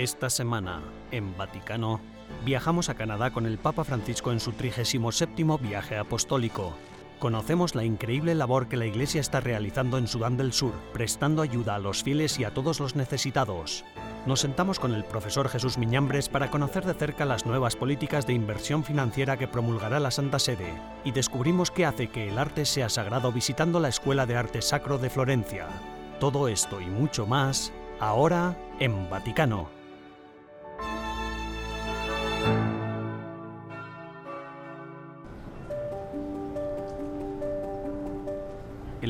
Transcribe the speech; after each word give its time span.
Esta 0.00 0.30
semana, 0.30 0.80
en 1.10 1.36
Vaticano, 1.36 2.00
viajamos 2.42 2.88
a 2.88 2.94
Canadá 2.94 3.34
con 3.34 3.44
el 3.44 3.58
Papa 3.58 3.84
Francisco 3.84 4.32
en 4.32 4.40
su 4.40 4.52
37 4.52 5.44
viaje 5.60 5.98
apostólico. 5.98 6.72
Conocemos 7.18 7.74
la 7.74 7.84
increíble 7.84 8.34
labor 8.34 8.68
que 8.68 8.78
la 8.78 8.86
Iglesia 8.86 9.20
está 9.20 9.40
realizando 9.40 9.98
en 9.98 10.08
Sudán 10.08 10.38
del 10.38 10.54
Sur, 10.54 10.72
prestando 10.94 11.42
ayuda 11.42 11.74
a 11.74 11.78
los 11.78 12.02
fieles 12.02 12.40
y 12.40 12.44
a 12.44 12.54
todos 12.54 12.80
los 12.80 12.96
necesitados. 12.96 13.84
Nos 14.24 14.40
sentamos 14.40 14.80
con 14.80 14.94
el 14.94 15.04
profesor 15.04 15.50
Jesús 15.50 15.76
Miñambres 15.76 16.30
para 16.30 16.50
conocer 16.50 16.86
de 16.86 16.94
cerca 16.94 17.26
las 17.26 17.44
nuevas 17.44 17.76
políticas 17.76 18.26
de 18.26 18.32
inversión 18.32 18.84
financiera 18.84 19.36
que 19.36 19.48
promulgará 19.48 20.00
la 20.00 20.10
Santa 20.10 20.38
Sede 20.38 20.72
y 21.04 21.12
descubrimos 21.12 21.70
qué 21.70 21.84
hace 21.84 22.08
que 22.08 22.30
el 22.30 22.38
arte 22.38 22.64
sea 22.64 22.88
sagrado 22.88 23.32
visitando 23.32 23.80
la 23.80 23.90
Escuela 23.90 24.24
de 24.24 24.36
Arte 24.36 24.62
Sacro 24.62 24.96
de 24.96 25.10
Florencia. 25.10 25.68
Todo 26.20 26.48
esto 26.48 26.80
y 26.80 26.86
mucho 26.86 27.26
más, 27.26 27.70
ahora 28.00 28.56
en 28.78 29.10
Vaticano. 29.10 29.79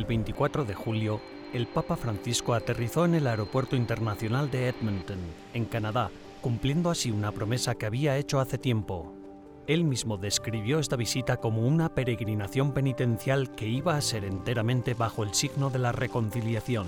El 0.01 0.07
24 0.07 0.65
de 0.65 0.73
julio, 0.73 1.21
el 1.53 1.67
Papa 1.67 1.95
Francisco 1.95 2.55
aterrizó 2.55 3.05
en 3.05 3.15
el 3.15 3.27
Aeropuerto 3.27 3.77
Internacional 3.77 4.51
de 4.51 4.71
Edmonton, 4.71 5.19
en 5.53 5.67
Canadá, 5.67 6.11
cumpliendo 6.41 6.89
así 6.89 7.11
una 7.11 7.33
promesa 7.33 7.75
que 7.75 7.85
había 7.85 8.17
hecho 8.17 8.41
hace 8.41 8.57
tiempo. 8.57 9.13
Él 9.67 9.85
mismo 9.85 10.17
describió 10.17 10.79
esta 10.79 10.97
visita 10.97 11.37
como 11.37 11.69
una 11.69 11.95
peregrinación 11.95 12.73
penitencial 12.73 13.51
que 13.51 13.69
iba 13.69 13.95
a 13.95 14.01
ser 14.01 14.25
enteramente 14.25 14.95
bajo 14.95 15.23
el 15.23 15.35
signo 15.35 15.69
de 15.69 15.81
la 15.81 15.93
reconciliación. 15.93 16.87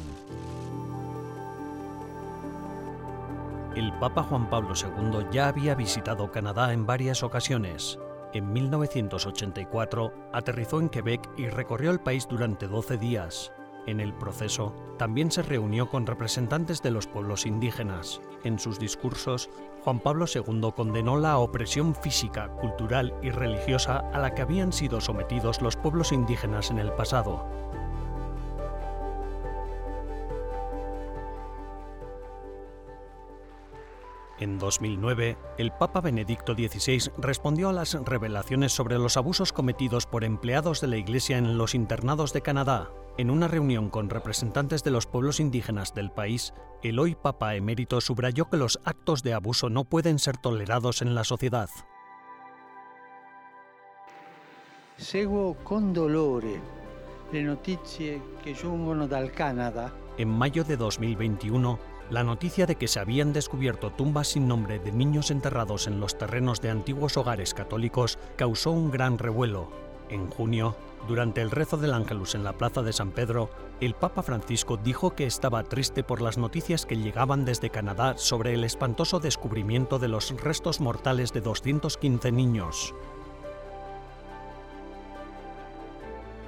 El 3.76 3.92
Papa 4.00 4.22
Juan 4.22 4.48
Pablo 4.48 4.72
II 4.74 5.26
ya 5.30 5.48
había 5.48 5.74
visitado 5.74 6.32
Canadá 6.32 6.72
en 6.72 6.86
varias 6.86 7.22
ocasiones, 7.22 7.98
en 8.32 8.52
1984 8.52 10.12
aterrizó 10.32 10.80
en 10.80 10.88
Quebec 10.88 11.28
y 11.36 11.48
recorrió 11.48 11.90
el 11.90 12.00
país 12.00 12.26
durante 12.28 12.66
12 12.66 12.98
días. 12.98 13.52
En 13.86 13.98
el 13.98 14.14
proceso, 14.14 14.72
también 14.96 15.32
se 15.32 15.42
reunió 15.42 15.88
con 15.88 16.06
representantes 16.06 16.82
de 16.82 16.92
los 16.92 17.08
pueblos 17.08 17.46
indígenas. 17.46 18.20
En 18.44 18.60
sus 18.60 18.78
discursos, 18.78 19.50
Juan 19.82 19.98
Pablo 19.98 20.26
II 20.32 20.72
condenó 20.76 21.18
la 21.18 21.38
opresión 21.38 21.96
física, 21.96 22.48
cultural 22.60 23.12
y 23.22 23.30
religiosa 23.30 23.98
a 24.12 24.20
la 24.20 24.34
que 24.34 24.42
habían 24.42 24.72
sido 24.72 25.00
sometidos 25.00 25.60
los 25.60 25.76
pueblos 25.76 26.12
indígenas 26.12 26.70
en 26.70 26.78
el 26.78 26.92
pasado. 26.92 27.44
En 34.42 34.58
2009, 34.58 35.38
el 35.56 35.70
Papa 35.70 36.00
Benedicto 36.00 36.54
XVI 36.54 37.12
respondió 37.16 37.68
a 37.68 37.72
las 37.72 37.94
revelaciones 37.94 38.72
sobre 38.72 38.98
los 38.98 39.16
abusos 39.16 39.52
cometidos 39.52 40.06
por 40.06 40.24
empleados 40.24 40.80
de 40.80 40.88
la 40.88 40.96
Iglesia 40.96 41.38
en 41.38 41.56
los 41.56 41.76
internados 41.76 42.32
de 42.32 42.42
Canadá. 42.42 42.90
En 43.18 43.30
una 43.30 43.46
reunión 43.46 43.88
con 43.88 44.10
representantes 44.10 44.82
de 44.82 44.90
los 44.90 45.06
pueblos 45.06 45.38
indígenas 45.38 45.94
del 45.94 46.10
país, 46.10 46.54
el 46.82 46.98
hoy 46.98 47.14
Papa 47.14 47.54
emérito 47.54 48.00
subrayó 48.00 48.50
que 48.50 48.56
los 48.56 48.80
actos 48.84 49.22
de 49.22 49.32
abuso 49.32 49.70
no 49.70 49.84
pueden 49.84 50.18
ser 50.18 50.38
tolerados 50.38 51.02
en 51.02 51.14
la 51.14 51.22
sociedad. 51.22 51.70
Seguo 54.96 55.54
con 55.62 55.92
dolore 55.92 56.60
le 57.30 57.44
notizie 57.44 58.20
che 58.42 58.54
giungono 58.54 59.06
dal 59.06 59.30
Canada. 59.30 59.94
En 60.18 60.28
mayo 60.28 60.64
de 60.64 60.76
2021, 60.76 61.91
la 62.12 62.22
noticia 62.24 62.66
de 62.66 62.76
que 62.76 62.88
se 62.88 63.00
habían 63.00 63.32
descubierto 63.32 63.90
tumbas 63.90 64.28
sin 64.28 64.46
nombre 64.46 64.78
de 64.78 64.92
niños 64.92 65.30
enterrados 65.30 65.86
en 65.86 65.98
los 65.98 66.18
terrenos 66.18 66.60
de 66.60 66.68
antiguos 66.68 67.16
hogares 67.16 67.54
católicos 67.54 68.18
causó 68.36 68.70
un 68.70 68.90
gran 68.90 69.16
revuelo. 69.16 69.70
En 70.10 70.28
junio, 70.28 70.76
durante 71.08 71.40
el 71.40 71.50
rezo 71.50 71.78
del 71.78 71.94
Ángelus 71.94 72.34
en 72.34 72.44
la 72.44 72.52
Plaza 72.52 72.82
de 72.82 72.92
San 72.92 73.12
Pedro, 73.12 73.48
el 73.80 73.94
Papa 73.94 74.22
Francisco 74.22 74.76
dijo 74.76 75.14
que 75.14 75.24
estaba 75.24 75.62
triste 75.62 76.04
por 76.04 76.20
las 76.20 76.36
noticias 76.36 76.84
que 76.84 76.98
llegaban 76.98 77.46
desde 77.46 77.70
Canadá 77.70 78.18
sobre 78.18 78.52
el 78.52 78.64
espantoso 78.64 79.18
descubrimiento 79.18 79.98
de 79.98 80.08
los 80.08 80.38
restos 80.38 80.82
mortales 80.82 81.32
de 81.32 81.40
215 81.40 82.30
niños. 82.30 82.94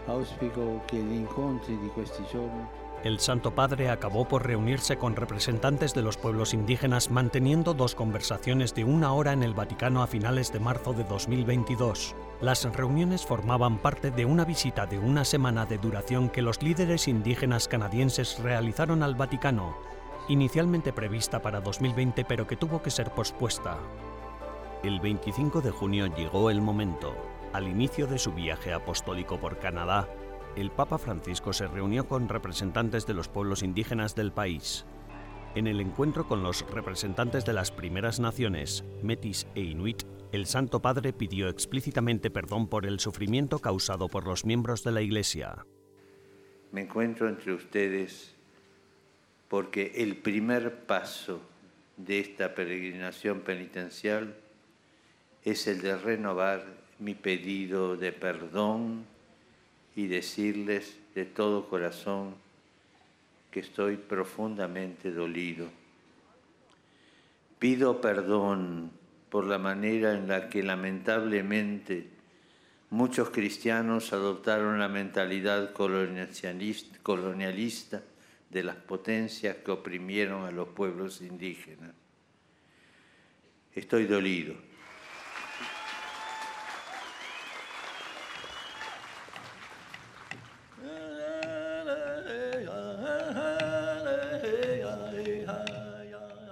Auspico 0.06 0.82
che 0.86 0.98
gli 0.98 1.14
incontri 1.14 1.78
di 1.78 1.88
questi 1.88 2.22
giorni 2.30 2.83
el 3.04 3.20
Santo 3.20 3.54
Padre 3.54 3.90
acabó 3.90 4.26
por 4.26 4.46
reunirse 4.46 4.96
con 4.96 5.14
representantes 5.14 5.92
de 5.92 6.00
los 6.00 6.16
pueblos 6.16 6.54
indígenas 6.54 7.10
manteniendo 7.10 7.74
dos 7.74 7.94
conversaciones 7.94 8.74
de 8.74 8.84
una 8.84 9.12
hora 9.12 9.34
en 9.34 9.42
el 9.42 9.52
Vaticano 9.52 10.02
a 10.02 10.06
finales 10.06 10.50
de 10.54 10.58
marzo 10.58 10.94
de 10.94 11.04
2022. 11.04 12.16
Las 12.40 12.64
reuniones 12.64 13.26
formaban 13.26 13.76
parte 13.76 14.10
de 14.10 14.24
una 14.24 14.46
visita 14.46 14.86
de 14.86 14.98
una 14.98 15.26
semana 15.26 15.66
de 15.66 15.76
duración 15.76 16.30
que 16.30 16.40
los 16.40 16.62
líderes 16.62 17.06
indígenas 17.06 17.68
canadienses 17.68 18.38
realizaron 18.38 19.02
al 19.02 19.14
Vaticano, 19.14 19.76
inicialmente 20.28 20.94
prevista 20.94 21.42
para 21.42 21.60
2020 21.60 22.24
pero 22.24 22.46
que 22.46 22.56
tuvo 22.56 22.80
que 22.80 22.90
ser 22.90 23.10
pospuesta. 23.10 23.76
El 24.82 25.00
25 25.00 25.60
de 25.60 25.70
junio 25.70 26.06
llegó 26.06 26.48
el 26.48 26.62
momento. 26.62 27.14
Al 27.52 27.68
inicio 27.68 28.06
de 28.06 28.18
su 28.18 28.32
viaje 28.32 28.72
apostólico 28.72 29.38
por 29.38 29.58
Canadá, 29.58 30.08
el 30.56 30.70
Papa 30.70 30.98
Francisco 30.98 31.52
se 31.52 31.66
reunió 31.66 32.06
con 32.06 32.28
representantes 32.28 33.06
de 33.06 33.14
los 33.14 33.28
pueblos 33.28 33.62
indígenas 33.62 34.14
del 34.14 34.32
país. 34.32 34.84
En 35.54 35.66
el 35.66 35.80
encuentro 35.80 36.26
con 36.26 36.42
los 36.42 36.68
representantes 36.70 37.44
de 37.44 37.52
las 37.52 37.70
primeras 37.70 38.20
naciones, 38.20 38.84
Metis 39.02 39.46
e 39.54 39.60
Inuit, 39.60 40.02
el 40.32 40.46
Santo 40.46 40.80
Padre 40.82 41.12
pidió 41.12 41.48
explícitamente 41.48 42.30
perdón 42.30 42.68
por 42.68 42.86
el 42.86 42.98
sufrimiento 42.98 43.60
causado 43.60 44.08
por 44.08 44.26
los 44.26 44.44
miembros 44.44 44.82
de 44.82 44.92
la 44.92 45.02
Iglesia. 45.02 45.64
Me 46.72 46.82
encuentro 46.82 47.28
entre 47.28 47.52
ustedes 47.52 48.34
porque 49.48 49.92
el 49.96 50.16
primer 50.16 50.86
paso 50.86 51.40
de 51.96 52.18
esta 52.18 52.54
peregrinación 52.54 53.40
penitencial 53.40 54.34
es 55.44 55.68
el 55.68 55.82
de 55.82 55.96
renovar 55.96 56.64
mi 56.98 57.14
pedido 57.14 57.96
de 57.96 58.10
perdón 58.10 59.06
y 59.96 60.06
decirles 60.06 60.96
de 61.14 61.24
todo 61.24 61.68
corazón 61.68 62.34
que 63.50 63.60
estoy 63.60 63.96
profundamente 63.96 65.12
dolido. 65.12 65.68
Pido 67.58 68.00
perdón 68.00 68.90
por 69.30 69.46
la 69.46 69.58
manera 69.58 70.14
en 70.14 70.28
la 70.28 70.48
que 70.48 70.62
lamentablemente 70.62 72.08
muchos 72.90 73.30
cristianos 73.30 74.12
adoptaron 74.12 74.78
la 74.78 74.88
mentalidad 74.88 75.72
colonialista 75.72 78.02
de 78.50 78.62
las 78.62 78.76
potencias 78.76 79.56
que 79.56 79.70
oprimieron 79.70 80.44
a 80.44 80.50
los 80.50 80.68
pueblos 80.68 81.20
indígenas. 81.20 81.92
Estoy 83.74 84.06
dolido 84.06 84.54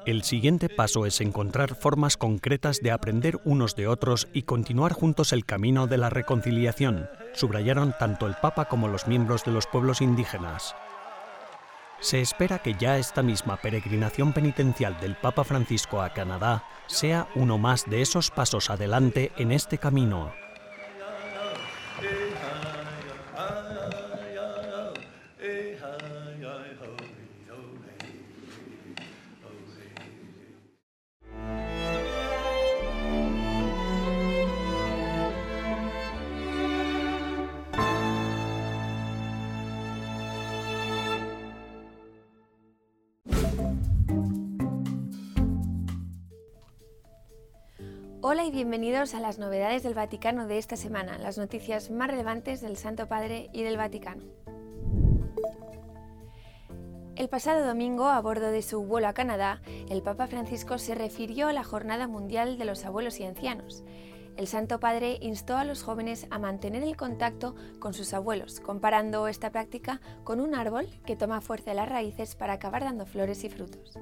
El 0.04 0.24
siguiente 0.24 0.68
paso 0.68 1.06
es 1.06 1.20
encontrar 1.20 1.76
formas 1.76 2.16
concretas 2.16 2.80
de 2.80 2.90
aprender 2.90 3.40
unos 3.44 3.76
de 3.76 3.86
otros 3.86 4.26
y 4.32 4.42
continuar 4.42 4.92
juntos 4.92 5.32
el 5.32 5.44
camino 5.44 5.86
de 5.86 5.96
la 5.96 6.10
reconciliación, 6.10 7.08
subrayaron 7.34 7.94
tanto 7.96 8.26
el 8.26 8.34
Papa 8.34 8.64
como 8.64 8.88
los 8.88 9.06
miembros 9.06 9.44
de 9.44 9.52
los 9.52 9.68
pueblos 9.68 10.00
indígenas. 10.00 10.74
Se 12.00 12.20
espera 12.20 12.58
que 12.58 12.74
ya 12.74 12.98
esta 12.98 13.22
misma 13.22 13.58
peregrinación 13.58 14.32
penitencial 14.32 14.98
del 15.00 15.14
Papa 15.14 15.44
Francisco 15.44 16.02
a 16.02 16.12
Canadá 16.12 16.64
sea 16.88 17.28
uno 17.36 17.58
más 17.58 17.88
de 17.88 18.02
esos 18.02 18.32
pasos 18.32 18.70
adelante 18.70 19.30
en 19.36 19.52
este 19.52 19.78
camino. 19.78 20.41
Hola 48.24 48.44
y 48.44 48.52
bienvenidos 48.52 49.14
a 49.14 49.20
las 49.20 49.40
novedades 49.40 49.82
del 49.82 49.94
Vaticano 49.94 50.46
de 50.46 50.56
esta 50.56 50.76
semana, 50.76 51.18
las 51.18 51.38
noticias 51.38 51.90
más 51.90 52.06
relevantes 52.06 52.60
del 52.60 52.76
Santo 52.76 53.08
Padre 53.08 53.50
y 53.52 53.64
del 53.64 53.76
Vaticano. 53.76 54.22
El 57.16 57.28
pasado 57.28 57.66
domingo, 57.66 58.06
a 58.06 58.20
bordo 58.20 58.52
de 58.52 58.62
su 58.62 58.84
vuelo 58.84 59.08
a 59.08 59.12
Canadá, 59.12 59.60
el 59.90 60.02
Papa 60.02 60.28
Francisco 60.28 60.78
se 60.78 60.94
refirió 60.94 61.48
a 61.48 61.52
la 61.52 61.64
Jornada 61.64 62.06
Mundial 62.06 62.58
de 62.58 62.64
los 62.64 62.84
Abuelos 62.84 63.18
y 63.18 63.24
Ancianos. 63.24 63.82
El 64.36 64.46
Santo 64.46 64.78
Padre 64.78 65.18
instó 65.20 65.56
a 65.56 65.64
los 65.64 65.82
jóvenes 65.82 66.28
a 66.30 66.38
mantener 66.38 66.84
el 66.84 66.96
contacto 66.96 67.56
con 67.80 67.92
sus 67.92 68.14
abuelos, 68.14 68.60
comparando 68.60 69.26
esta 69.26 69.50
práctica 69.50 70.00
con 70.22 70.38
un 70.38 70.54
árbol 70.54 70.86
que 71.04 71.16
toma 71.16 71.40
fuerza 71.40 71.72
de 71.72 71.76
las 71.76 71.88
raíces 71.88 72.36
para 72.36 72.52
acabar 72.52 72.84
dando 72.84 73.04
flores 73.04 73.42
y 73.42 73.48
frutos. 73.48 73.98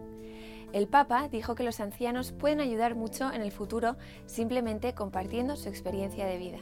El 0.72 0.86
Papa 0.86 1.28
dijo 1.28 1.56
que 1.56 1.64
los 1.64 1.80
ancianos 1.80 2.30
pueden 2.30 2.60
ayudar 2.60 2.94
mucho 2.94 3.32
en 3.32 3.42
el 3.42 3.50
futuro 3.50 3.96
simplemente 4.26 4.94
compartiendo 4.94 5.56
su 5.56 5.68
experiencia 5.68 6.26
de 6.26 6.38
vida. 6.38 6.58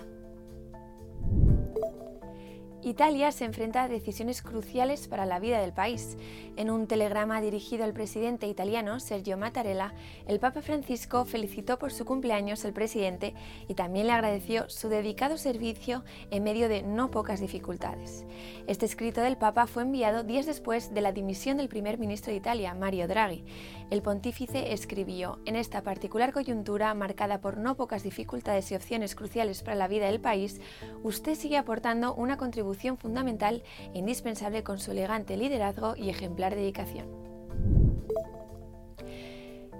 Italia 2.84 3.32
se 3.32 3.44
enfrenta 3.44 3.82
a 3.82 3.88
decisiones 3.88 4.40
cruciales 4.40 5.08
para 5.08 5.26
la 5.26 5.40
vida 5.40 5.60
del 5.60 5.72
país. 5.72 6.16
En 6.56 6.70
un 6.70 6.86
telegrama 6.86 7.40
dirigido 7.40 7.82
al 7.82 7.92
presidente 7.92 8.46
italiano 8.46 9.00
Sergio 9.00 9.36
Mattarella, 9.36 9.94
el 10.28 10.38
Papa 10.38 10.62
Francisco 10.62 11.24
felicitó 11.24 11.80
por 11.80 11.92
su 11.92 12.04
cumpleaños 12.04 12.64
al 12.64 12.72
presidente 12.72 13.34
y 13.66 13.74
también 13.74 14.06
le 14.06 14.12
agradeció 14.12 14.70
su 14.70 14.88
dedicado 14.88 15.38
servicio 15.38 16.04
en 16.30 16.44
medio 16.44 16.68
de 16.68 16.82
no 16.82 17.10
pocas 17.10 17.40
dificultades. 17.40 18.24
Este 18.68 18.86
escrito 18.86 19.22
del 19.22 19.36
Papa 19.36 19.66
fue 19.66 19.82
enviado 19.82 20.22
días 20.22 20.46
después 20.46 20.94
de 20.94 21.00
la 21.00 21.10
dimisión 21.10 21.56
del 21.56 21.68
primer 21.68 21.98
ministro 21.98 22.30
de 22.30 22.38
Italia, 22.38 22.74
Mario 22.74 23.08
Draghi. 23.08 23.44
El 23.90 24.02
pontífice 24.02 24.72
escribió, 24.72 25.40
en 25.46 25.56
esta 25.56 25.82
particular 25.82 26.32
coyuntura 26.32 26.94
marcada 26.94 27.40
por 27.40 27.58
no 27.58 27.76
pocas 27.76 28.04
dificultades 28.04 28.70
y 28.70 28.76
opciones 28.76 29.16
cruciales 29.16 29.64
para 29.64 29.76
la 29.76 29.88
vida 29.88 30.06
del 30.06 30.20
país, 30.20 30.60
usted 31.02 31.34
sigue 31.34 31.56
aportando 31.56 32.14
una 32.14 32.36
contribución 32.36 32.67
fundamental 32.96 33.62
e 33.94 33.98
indispensable 33.98 34.62
con 34.62 34.78
su 34.78 34.92
elegante 34.92 35.36
liderazgo 35.36 35.96
y 35.96 36.10
ejemplar 36.10 36.54
dedicación. 36.54 37.06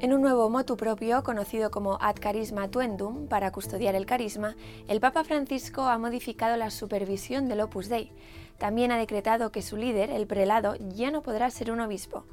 En 0.00 0.12
un 0.12 0.22
nuevo 0.22 0.48
motu 0.48 0.76
propio, 0.76 1.24
conocido 1.24 1.72
como 1.72 1.98
Ad 2.00 2.16
Carisma 2.20 2.70
Tuendum, 2.70 3.26
para 3.26 3.50
custodiar 3.50 3.96
el 3.96 4.06
carisma, 4.06 4.54
el 4.86 5.00
Papa 5.00 5.24
Francisco 5.24 5.82
ha 5.82 5.98
modificado 5.98 6.56
la 6.56 6.70
supervisión 6.70 7.48
del 7.48 7.62
Opus 7.62 7.88
Dei. 7.88 8.12
También 8.58 8.92
ha 8.92 8.96
decretado 8.96 9.50
que 9.50 9.60
su 9.60 9.76
líder, 9.76 10.10
el 10.10 10.28
prelado, 10.28 10.76
ya 10.94 11.10
no 11.10 11.22
podrá 11.22 11.50
ser 11.50 11.72
un 11.72 11.80
obispo. 11.80 12.26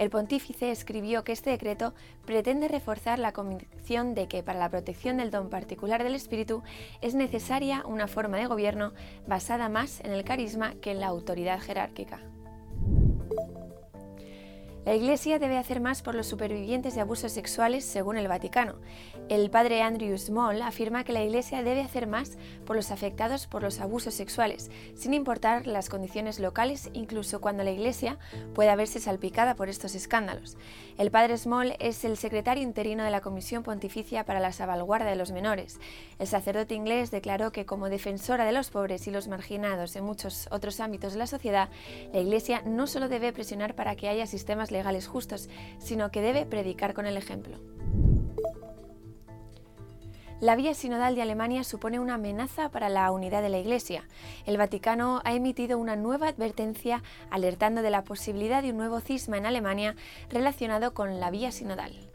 El 0.00 0.08
pontífice 0.08 0.70
escribió 0.70 1.24
que 1.24 1.32
este 1.32 1.50
decreto 1.50 1.92
pretende 2.24 2.68
reforzar 2.68 3.18
la 3.18 3.32
convicción 3.32 4.14
de 4.14 4.28
que 4.28 4.42
para 4.42 4.58
la 4.58 4.70
protección 4.70 5.18
del 5.18 5.30
don 5.30 5.50
particular 5.50 6.02
del 6.02 6.14
espíritu 6.14 6.62
es 7.02 7.14
necesaria 7.14 7.84
una 7.84 8.08
forma 8.08 8.38
de 8.38 8.46
gobierno 8.46 8.94
basada 9.26 9.68
más 9.68 10.00
en 10.00 10.12
el 10.12 10.24
carisma 10.24 10.72
que 10.80 10.92
en 10.92 11.00
la 11.00 11.08
autoridad 11.08 11.60
jerárquica. 11.60 12.18
La 14.86 14.94
Iglesia 14.94 15.38
debe 15.38 15.58
hacer 15.58 15.78
más 15.78 16.00
por 16.00 16.14
los 16.14 16.26
supervivientes 16.26 16.94
de 16.94 17.02
abusos 17.02 17.32
sexuales 17.32 17.84
según 17.84 18.16
el 18.16 18.28
Vaticano. 18.28 18.76
El 19.28 19.50
padre 19.50 19.82
Andrew 19.82 20.16
Small 20.16 20.62
afirma 20.62 21.04
que 21.04 21.12
la 21.12 21.22
Iglesia 21.22 21.62
debe 21.62 21.82
hacer 21.82 22.06
más 22.06 22.38
por 22.64 22.76
los 22.76 22.90
afectados 22.90 23.46
por 23.46 23.62
los 23.62 23.78
abusos 23.78 24.14
sexuales, 24.14 24.70
sin 24.94 25.12
importar 25.12 25.66
las 25.66 25.90
condiciones 25.90 26.40
locales, 26.40 26.88
incluso 26.94 27.42
cuando 27.42 27.62
la 27.62 27.72
Iglesia 27.72 28.18
pueda 28.54 28.74
verse 28.74 29.00
salpicada 29.00 29.54
por 29.54 29.68
estos 29.68 29.94
escándalos. 29.94 30.56
El 30.96 31.10
padre 31.10 31.36
Small 31.36 31.76
es 31.78 32.02
el 32.06 32.16
secretario 32.16 32.62
interino 32.62 33.04
de 33.04 33.10
la 33.10 33.20
Comisión 33.20 33.62
Pontificia 33.62 34.24
para 34.24 34.40
la 34.40 34.50
Salvaguarda 34.50 35.10
de 35.10 35.16
los 35.16 35.30
Menores. 35.30 35.78
El 36.18 36.26
sacerdote 36.26 36.74
inglés 36.74 37.10
declaró 37.10 37.52
que 37.52 37.66
como 37.66 37.90
defensora 37.90 38.46
de 38.46 38.52
los 38.52 38.70
pobres 38.70 39.06
y 39.06 39.10
los 39.10 39.28
marginados 39.28 39.94
en 39.94 40.04
muchos 40.04 40.48
otros 40.50 40.80
ámbitos 40.80 41.12
de 41.12 41.18
la 41.18 41.26
sociedad, 41.26 41.68
la 42.14 42.20
Iglesia 42.20 42.62
no 42.64 42.86
solo 42.86 43.10
debe 43.10 43.34
presionar 43.34 43.74
para 43.74 43.94
que 43.94 44.08
haya 44.08 44.26
sistemas 44.26 44.70
legales 44.70 44.79
justos, 45.06 45.48
sino 45.78 46.10
que 46.10 46.20
debe 46.20 46.46
predicar 46.46 46.94
con 46.94 47.06
el 47.06 47.16
ejemplo. 47.16 47.58
La 50.40 50.56
vía 50.56 50.72
sinodal 50.72 51.14
de 51.14 51.20
Alemania 51.20 51.64
supone 51.64 52.00
una 52.00 52.14
amenaza 52.14 52.70
para 52.70 52.88
la 52.88 53.10
unidad 53.12 53.42
de 53.42 53.50
la 53.50 53.58
Iglesia. 53.58 54.08
El 54.46 54.56
Vaticano 54.56 55.20
ha 55.24 55.34
emitido 55.34 55.76
una 55.76 55.96
nueva 55.96 56.28
advertencia 56.28 57.02
alertando 57.28 57.82
de 57.82 57.90
la 57.90 58.04
posibilidad 58.04 58.62
de 58.62 58.70
un 58.70 58.78
nuevo 58.78 59.00
cisma 59.00 59.36
en 59.36 59.44
Alemania 59.44 59.96
relacionado 60.30 60.94
con 60.94 61.20
la 61.20 61.30
vía 61.30 61.52
sinodal. 61.52 62.09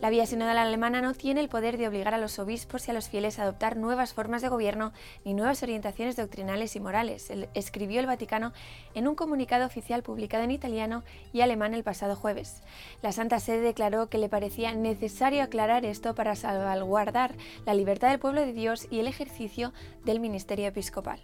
La 0.00 0.10
vía 0.10 0.26
sinodal 0.26 0.58
alemana 0.58 1.00
no 1.00 1.14
tiene 1.14 1.40
el 1.40 1.48
poder 1.48 1.78
de 1.78 1.88
obligar 1.88 2.12
a 2.12 2.18
los 2.18 2.38
obispos 2.38 2.86
y 2.86 2.90
a 2.90 2.94
los 2.94 3.08
fieles 3.08 3.38
a 3.38 3.44
adoptar 3.44 3.78
nuevas 3.78 4.12
formas 4.12 4.42
de 4.42 4.48
gobierno 4.48 4.92
ni 5.24 5.32
nuevas 5.32 5.62
orientaciones 5.62 6.16
doctrinales 6.16 6.76
y 6.76 6.80
morales, 6.80 7.32
escribió 7.54 8.00
el 8.00 8.06
Vaticano 8.06 8.52
en 8.94 9.08
un 9.08 9.14
comunicado 9.14 9.64
oficial 9.64 10.02
publicado 10.02 10.44
en 10.44 10.50
italiano 10.50 11.02
y 11.32 11.40
alemán 11.40 11.72
el 11.72 11.82
pasado 11.82 12.14
jueves. 12.14 12.62
La 13.00 13.12
Santa 13.12 13.40
Sede 13.40 13.60
declaró 13.60 14.10
que 14.10 14.18
le 14.18 14.28
parecía 14.28 14.74
necesario 14.74 15.42
aclarar 15.42 15.86
esto 15.86 16.14
para 16.14 16.36
salvaguardar 16.36 17.34
la 17.64 17.72
libertad 17.72 18.10
del 18.10 18.18
pueblo 18.18 18.42
de 18.42 18.52
Dios 18.52 18.86
y 18.90 19.00
el 19.00 19.06
ejercicio 19.06 19.72
del 20.04 20.20
ministerio 20.20 20.66
episcopal. 20.66 21.20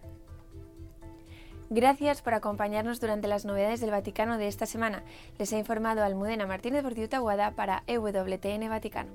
Gracias 1.74 2.20
por 2.20 2.34
acompañarnos 2.34 3.00
durante 3.00 3.28
las 3.28 3.46
novedades 3.46 3.80
del 3.80 3.92
Vaticano 3.92 4.36
de 4.36 4.46
esta 4.46 4.66
semana. 4.66 5.04
Les 5.38 5.54
ha 5.54 5.58
informado 5.58 6.04
Almudena 6.04 6.46
Martínez 6.46 6.82
Bordiuta 6.82 7.19
Guada 7.19 7.52
para 7.52 7.82
EWTN 7.86 8.69
Vaticano. 8.69 9.10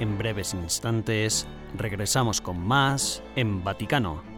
En 0.00 0.18
breves 0.18 0.52
instantes 0.54 1.46
regresamos 1.76 2.40
con 2.40 2.58
más 2.58 3.22
en 3.36 3.62
Vaticano. 3.62 4.33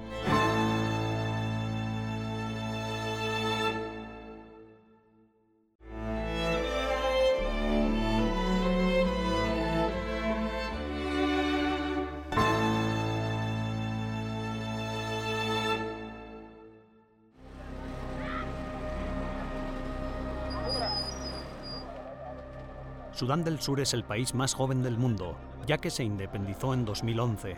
Sudán 23.17 23.45
del 23.45 23.61
Sur 23.61 23.81
es 23.81 23.95
el 23.95 24.05
país 24.05 24.35
más 24.35 24.53
joven 24.53 24.83
del 24.83 24.99
mundo, 24.99 25.39
ya 25.67 25.79
que 25.79 25.89
se 25.89 26.05
independizó 26.05 26.75
en 26.75 26.85
2011. 26.85 27.57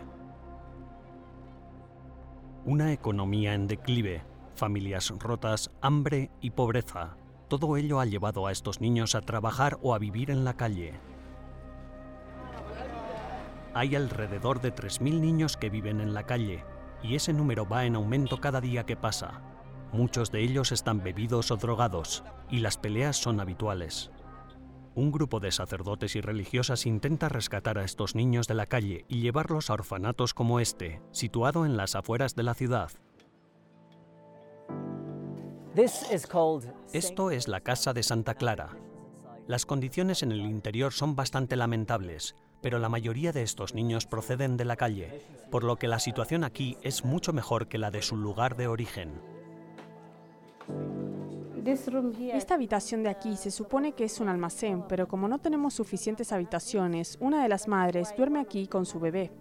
Una 2.63 2.93
economía 2.93 3.53
en 3.53 3.67
declive, 3.67 4.23
familias 4.55 5.13
rotas, 5.19 5.69
hambre 5.81 6.31
y 6.39 6.51
pobreza. 6.51 7.17
Todo 7.49 7.75
ello 7.75 7.99
ha 7.99 8.05
llevado 8.05 8.47
a 8.47 8.53
estos 8.53 8.79
niños 8.79 9.15
a 9.15 9.21
trabajar 9.21 9.77
o 9.81 9.93
a 9.93 9.99
vivir 9.99 10.31
en 10.31 10.45
la 10.45 10.53
calle. 10.53 10.93
Hay 13.73 13.97
alrededor 13.97 14.61
de 14.61 14.73
3.000 14.73 15.19
niños 15.19 15.57
que 15.57 15.69
viven 15.69 15.99
en 15.99 16.13
la 16.13 16.23
calle, 16.23 16.63
y 17.03 17.15
ese 17.15 17.33
número 17.33 17.67
va 17.67 17.83
en 17.83 17.97
aumento 17.97 18.39
cada 18.39 18.61
día 18.61 18.85
que 18.85 18.95
pasa. 18.95 19.41
Muchos 19.91 20.31
de 20.31 20.41
ellos 20.41 20.71
están 20.71 21.03
bebidos 21.03 21.51
o 21.51 21.57
drogados, 21.57 22.23
y 22.49 22.59
las 22.59 22.77
peleas 22.77 23.17
son 23.17 23.41
habituales. 23.41 24.09
Un 24.99 25.13
grupo 25.13 25.39
de 25.39 25.53
sacerdotes 25.53 26.17
y 26.17 26.19
religiosas 26.19 26.85
intenta 26.85 27.29
rescatar 27.29 27.77
a 27.77 27.85
estos 27.85 28.15
niños 28.15 28.49
de 28.49 28.53
la 28.53 28.65
calle 28.65 29.05
y 29.07 29.21
llevarlos 29.21 29.69
a 29.69 29.75
orfanatos 29.75 30.33
como 30.33 30.59
este, 30.59 31.01
situado 31.13 31.65
en 31.65 31.77
las 31.77 31.95
afueras 31.95 32.35
de 32.35 32.43
la 32.43 32.53
ciudad. 32.53 32.91
Esto 36.91 37.31
es 37.31 37.47
la 37.47 37.61
casa 37.61 37.93
de 37.93 38.03
Santa 38.03 38.35
Clara. 38.35 38.75
Las 39.47 39.65
condiciones 39.65 40.21
en 40.21 40.33
el 40.33 40.41
interior 40.41 40.91
son 40.91 41.15
bastante 41.15 41.55
lamentables, 41.55 42.35
pero 42.61 42.77
la 42.77 42.89
mayoría 42.89 43.31
de 43.31 43.43
estos 43.43 43.73
niños 43.73 44.05
proceden 44.05 44.57
de 44.57 44.65
la 44.65 44.75
calle, 44.75 45.21
por 45.49 45.63
lo 45.63 45.77
que 45.77 45.87
la 45.87 45.99
situación 45.99 46.43
aquí 46.43 46.77
es 46.81 47.05
mucho 47.05 47.31
mejor 47.31 47.69
que 47.69 47.77
la 47.77 47.89
de 47.89 48.01
su 48.01 48.17
lugar 48.17 48.57
de 48.57 48.67
origen. 48.67 49.21
Esta 52.33 52.55
habitación 52.55 53.03
de 53.03 53.09
aquí 53.09 53.35
se 53.35 53.51
supone 53.51 53.93
que 53.93 54.05
es 54.05 54.19
un 54.19 54.27
almacén, 54.27 54.83
pero 54.87 55.07
como 55.07 55.27
no 55.27 55.39
tenemos 55.39 55.75
suficientes 55.75 56.31
habitaciones, 56.31 57.17
una 57.19 57.43
de 57.43 57.49
las 57.49 57.67
madres 57.67 58.13
duerme 58.17 58.39
aquí 58.39 58.67
con 58.67 58.85
su 58.85 58.99
bebé. 58.99 59.31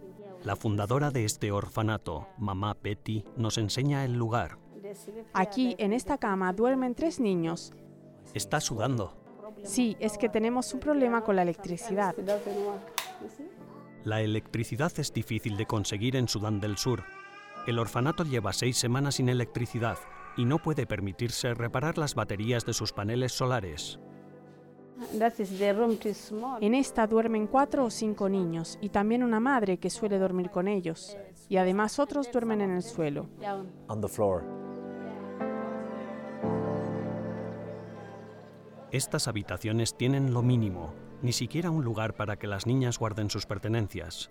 La 0.44 0.54
fundadora 0.54 1.10
de 1.10 1.24
este 1.24 1.50
orfanato, 1.50 2.28
mamá 2.38 2.76
Betty, 2.80 3.24
nos 3.36 3.58
enseña 3.58 4.04
el 4.04 4.14
lugar. 4.14 4.58
Aquí, 5.32 5.74
en 5.78 5.92
esta 5.92 6.18
cama, 6.18 6.52
duermen 6.52 6.94
tres 6.94 7.18
niños. 7.18 7.72
Está 8.34 8.60
sudando. 8.60 9.14
Sí, 9.64 9.96
es 9.98 10.18
que 10.18 10.28
tenemos 10.28 10.72
un 10.74 10.80
problema 10.80 11.22
con 11.22 11.36
la 11.36 11.42
electricidad. 11.42 12.14
La 14.04 14.20
electricidad 14.20 14.92
es 14.98 15.12
difícil 15.12 15.56
de 15.56 15.66
conseguir 15.66 16.14
en 16.14 16.28
Sudán 16.28 16.60
del 16.60 16.76
Sur. 16.76 17.02
El 17.66 17.78
orfanato 17.78 18.24
lleva 18.24 18.52
seis 18.52 18.76
semanas 18.76 19.16
sin 19.16 19.28
electricidad 19.28 19.98
y 20.38 20.44
no 20.44 20.58
puede 20.60 20.86
permitirse 20.86 21.52
reparar 21.52 21.98
las 21.98 22.14
baterías 22.14 22.64
de 22.64 22.72
sus 22.72 22.92
paneles 22.92 23.32
solares. 23.32 23.98
En 26.60 26.74
esta 26.74 27.06
duermen 27.06 27.46
cuatro 27.48 27.84
o 27.84 27.90
cinco 27.90 28.28
niños 28.28 28.78
y 28.80 28.88
también 28.88 29.24
una 29.24 29.40
madre 29.40 29.78
que 29.78 29.90
suele 29.90 30.18
dormir 30.18 30.50
con 30.50 30.68
ellos. 30.68 31.16
Y 31.48 31.56
además 31.56 31.98
otros 31.98 32.30
duermen 32.30 32.60
en 32.60 32.70
el 32.70 32.82
suelo. 32.82 33.28
Estas 38.90 39.28
habitaciones 39.28 39.96
tienen 39.96 40.32
lo 40.32 40.42
mínimo, 40.42 40.94
ni 41.20 41.32
siquiera 41.32 41.70
un 41.70 41.84
lugar 41.84 42.14
para 42.14 42.36
que 42.38 42.46
las 42.46 42.66
niñas 42.66 42.98
guarden 42.98 43.28
sus 43.28 43.44
pertenencias. 43.44 44.30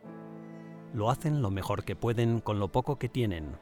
Lo 0.94 1.10
hacen 1.10 1.42
lo 1.42 1.52
mejor 1.52 1.84
que 1.84 1.98
pueden 1.98 2.40
con 2.40 2.60
lo 2.60 2.72
poco 2.72 2.98
que 2.98 3.10
tienen. 3.10 3.58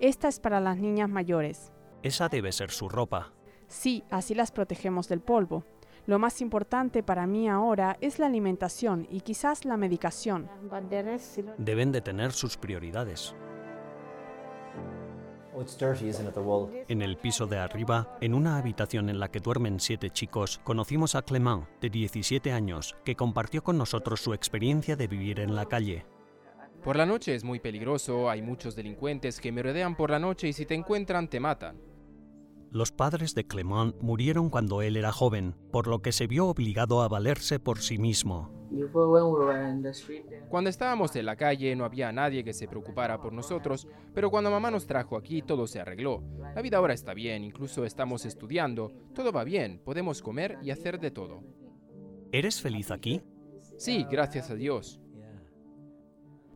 Esta 0.00 0.28
es 0.28 0.40
para 0.40 0.60
las 0.60 0.76
niñas 0.76 1.08
mayores. 1.08 1.72
Esa 2.02 2.28
debe 2.28 2.52
ser 2.52 2.70
su 2.70 2.88
ropa. 2.88 3.32
Sí, 3.68 4.04
así 4.10 4.34
las 4.34 4.52
protegemos 4.52 5.08
del 5.08 5.20
polvo. 5.20 5.64
Lo 6.06 6.20
más 6.20 6.40
importante 6.40 7.02
para 7.02 7.26
mí 7.26 7.48
ahora 7.48 7.96
es 8.00 8.18
la 8.18 8.26
alimentación 8.26 9.08
y 9.10 9.22
quizás 9.22 9.64
la 9.64 9.76
medicación. 9.76 10.48
Deben 11.58 11.90
de 11.90 12.00
tener 12.00 12.32
sus 12.32 12.56
prioridades. 12.56 13.34
En 16.88 17.02
el 17.02 17.16
piso 17.16 17.46
de 17.46 17.58
arriba, 17.58 18.18
en 18.20 18.34
una 18.34 18.58
habitación 18.58 19.08
en 19.08 19.18
la 19.18 19.30
que 19.30 19.40
duermen 19.40 19.80
siete 19.80 20.10
chicos, 20.10 20.60
conocimos 20.62 21.14
a 21.14 21.22
Clement, 21.22 21.66
de 21.80 21.88
17 21.88 22.52
años, 22.52 22.94
que 23.04 23.16
compartió 23.16 23.64
con 23.64 23.78
nosotros 23.78 24.20
su 24.20 24.34
experiencia 24.34 24.96
de 24.96 25.08
vivir 25.08 25.40
en 25.40 25.56
la 25.56 25.64
calle. 25.64 26.04
Por 26.86 26.96
la 26.96 27.04
noche 27.04 27.34
es 27.34 27.42
muy 27.42 27.58
peligroso, 27.58 28.30
hay 28.30 28.42
muchos 28.42 28.76
delincuentes 28.76 29.40
que 29.40 29.50
me 29.50 29.60
rodean 29.60 29.96
por 29.96 30.08
la 30.08 30.20
noche 30.20 30.46
y 30.46 30.52
si 30.52 30.66
te 30.66 30.76
encuentran 30.76 31.26
te 31.26 31.40
matan. 31.40 31.80
Los 32.70 32.92
padres 32.92 33.34
de 33.34 33.44
Clement 33.44 34.00
murieron 34.00 34.50
cuando 34.50 34.82
él 34.82 34.96
era 34.96 35.10
joven, 35.10 35.56
por 35.72 35.88
lo 35.88 36.00
que 36.00 36.12
se 36.12 36.28
vio 36.28 36.46
obligado 36.46 37.02
a 37.02 37.08
valerse 37.08 37.58
por 37.58 37.80
sí 37.80 37.98
mismo. 37.98 38.52
Cuando 40.48 40.70
estábamos 40.70 41.16
en 41.16 41.26
la 41.26 41.34
calle 41.34 41.74
no 41.74 41.84
había 41.84 42.12
nadie 42.12 42.44
que 42.44 42.52
se 42.52 42.68
preocupara 42.68 43.20
por 43.20 43.32
nosotros, 43.32 43.88
pero 44.14 44.30
cuando 44.30 44.52
mamá 44.52 44.70
nos 44.70 44.86
trajo 44.86 45.16
aquí 45.16 45.42
todo 45.42 45.66
se 45.66 45.80
arregló. 45.80 46.22
La 46.54 46.62
vida 46.62 46.76
ahora 46.76 46.94
está 46.94 47.14
bien, 47.14 47.42
incluso 47.42 47.84
estamos 47.84 48.24
estudiando, 48.24 48.92
todo 49.12 49.32
va 49.32 49.42
bien, 49.42 49.80
podemos 49.84 50.22
comer 50.22 50.56
y 50.62 50.70
hacer 50.70 51.00
de 51.00 51.10
todo. 51.10 51.42
¿Eres 52.30 52.62
feliz 52.62 52.92
aquí? 52.92 53.22
Sí, 53.76 54.06
gracias 54.08 54.50
a 54.50 54.54
Dios. 54.54 55.00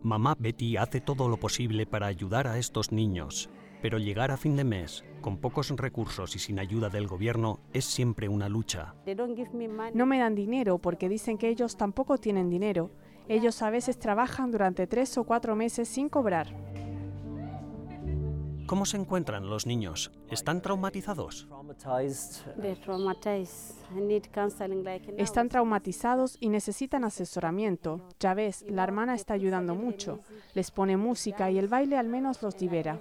Mamá 0.02 0.34
Betty 0.38 0.78
hace 0.78 1.02
todo 1.02 1.28
lo 1.28 1.36
posible 1.36 1.84
para 1.84 2.06
ayudar 2.06 2.46
a 2.46 2.56
estos 2.56 2.90
niños, 2.90 3.50
pero 3.82 3.98
llegar 3.98 4.30
a 4.30 4.38
fin 4.38 4.56
de 4.56 4.64
mes 4.64 5.04
con 5.20 5.36
pocos 5.36 5.68
recursos 5.76 6.34
y 6.36 6.38
sin 6.38 6.58
ayuda 6.58 6.88
del 6.88 7.06
gobierno 7.06 7.60
es 7.74 7.84
siempre 7.84 8.26
una 8.26 8.48
lucha. 8.48 8.94
No 9.92 10.06
me 10.06 10.18
dan 10.18 10.34
dinero 10.34 10.78
porque 10.78 11.10
dicen 11.10 11.36
que 11.36 11.50
ellos 11.50 11.76
tampoco 11.76 12.16
tienen 12.16 12.48
dinero. 12.48 12.90
Ellos 13.28 13.60
a 13.60 13.68
veces 13.68 13.98
trabajan 13.98 14.50
durante 14.50 14.86
tres 14.86 15.18
o 15.18 15.24
cuatro 15.24 15.54
meses 15.54 15.86
sin 15.86 16.08
cobrar. 16.08 16.48
¿Cómo 18.70 18.86
se 18.86 18.96
encuentran 18.96 19.50
los 19.50 19.66
niños? 19.66 20.12
¿Están 20.30 20.62
traumatizados? 20.62 21.48
Están 25.18 25.48
traumatizados 25.48 26.36
y 26.38 26.50
necesitan 26.50 27.02
asesoramiento. 27.02 28.06
Ya 28.20 28.32
ves, 28.32 28.64
la 28.68 28.84
hermana 28.84 29.16
está 29.16 29.34
ayudando 29.34 29.74
mucho. 29.74 30.20
Les 30.54 30.70
pone 30.70 30.96
música 30.96 31.50
y 31.50 31.58
el 31.58 31.66
baile 31.66 31.98
al 31.98 32.06
menos 32.06 32.42
los 32.42 32.60
libera. 32.60 33.00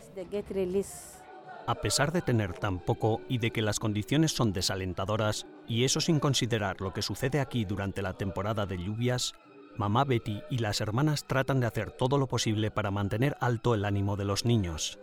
A 1.68 1.76
pesar 1.76 2.12
de 2.14 2.24
tener 2.24 2.54
tan 2.54 2.80
poco 2.80 3.22
y 3.30 3.38
de 3.38 3.52
que 3.52 3.62
las 3.62 3.78
condiciones 3.78 4.32
son 4.32 4.52
desalentadoras, 4.52 5.46
y 5.68 5.84
eso 5.84 6.02
sin 6.02 6.20
considerar 6.20 6.82
lo 6.82 6.94
que 6.94 7.04
sucede 7.04 7.40
aquí 7.40 7.66
durante 7.66 8.02
la 8.02 8.14
temporada 8.14 8.66
de 8.66 8.80
lluvias, 8.80 9.36
mamá 9.78 10.04
Betty 10.04 10.42
y 10.50 10.58
las 10.58 10.82
hermanas 10.82 11.26
tratan 11.26 11.60
de 11.60 11.68
hacer 11.68 11.92
todo 11.92 12.18
lo 12.18 12.26
posible 12.26 12.72
para 12.72 12.90
mantener 12.90 13.38
alto 13.40 13.76
el 13.76 13.86
ánimo 13.86 14.16
de 14.18 14.26
los 14.26 14.46
niños. 14.46 14.98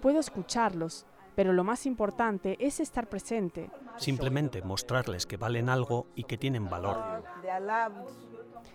Puedo 0.00 0.20
escucharlos, 0.20 1.06
pero 1.34 1.52
lo 1.52 1.64
más 1.64 1.86
importante 1.86 2.56
es 2.60 2.80
estar 2.80 3.08
presente. 3.08 3.70
Simplemente 3.96 4.62
mostrarles 4.62 5.26
que 5.26 5.36
valen 5.36 5.68
algo 5.68 6.06
y 6.14 6.24
que 6.24 6.38
tienen 6.38 6.68
valor. 6.68 7.22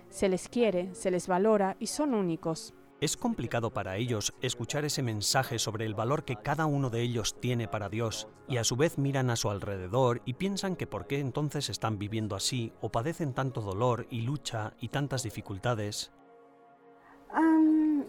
Se 0.10 0.30
les 0.30 0.48
quiere, 0.50 0.94
se 0.96 1.12
les 1.12 1.28
valora 1.28 1.76
y 1.80 1.88
son 1.88 2.14
únicos. 2.14 2.74
Es 3.04 3.18
complicado 3.18 3.74
para 3.74 3.98
ellos 3.98 4.34
escuchar 4.42 4.86
ese 4.86 5.04
mensaje 5.04 5.60
sobre 5.60 5.86
el 5.86 5.94
valor 5.94 6.24
que 6.24 6.38
cada 6.38 6.66
uno 6.66 6.90
de 6.90 7.02
ellos 7.02 7.38
tiene 7.38 7.68
para 7.68 7.90
Dios 7.90 8.30
y 8.48 8.56
a 8.56 8.64
su 8.64 8.78
vez 8.78 8.98
miran 8.98 9.30
a 9.30 9.36
su 9.36 9.50
alrededor 9.50 10.22
y 10.24 10.36
piensan 10.36 10.78
que 10.78 10.88
por 10.88 11.06
qué 11.06 11.20
entonces 11.20 11.70
están 11.70 12.00
viviendo 12.00 12.34
así 12.34 12.72
o 12.80 12.94
padecen 12.94 13.34
tanto 13.34 13.60
dolor 13.60 14.08
y 14.10 14.22
lucha 14.22 14.74
y 14.80 14.88
tantas 14.88 15.24
dificultades. 15.24 16.14
Um, 17.36 18.06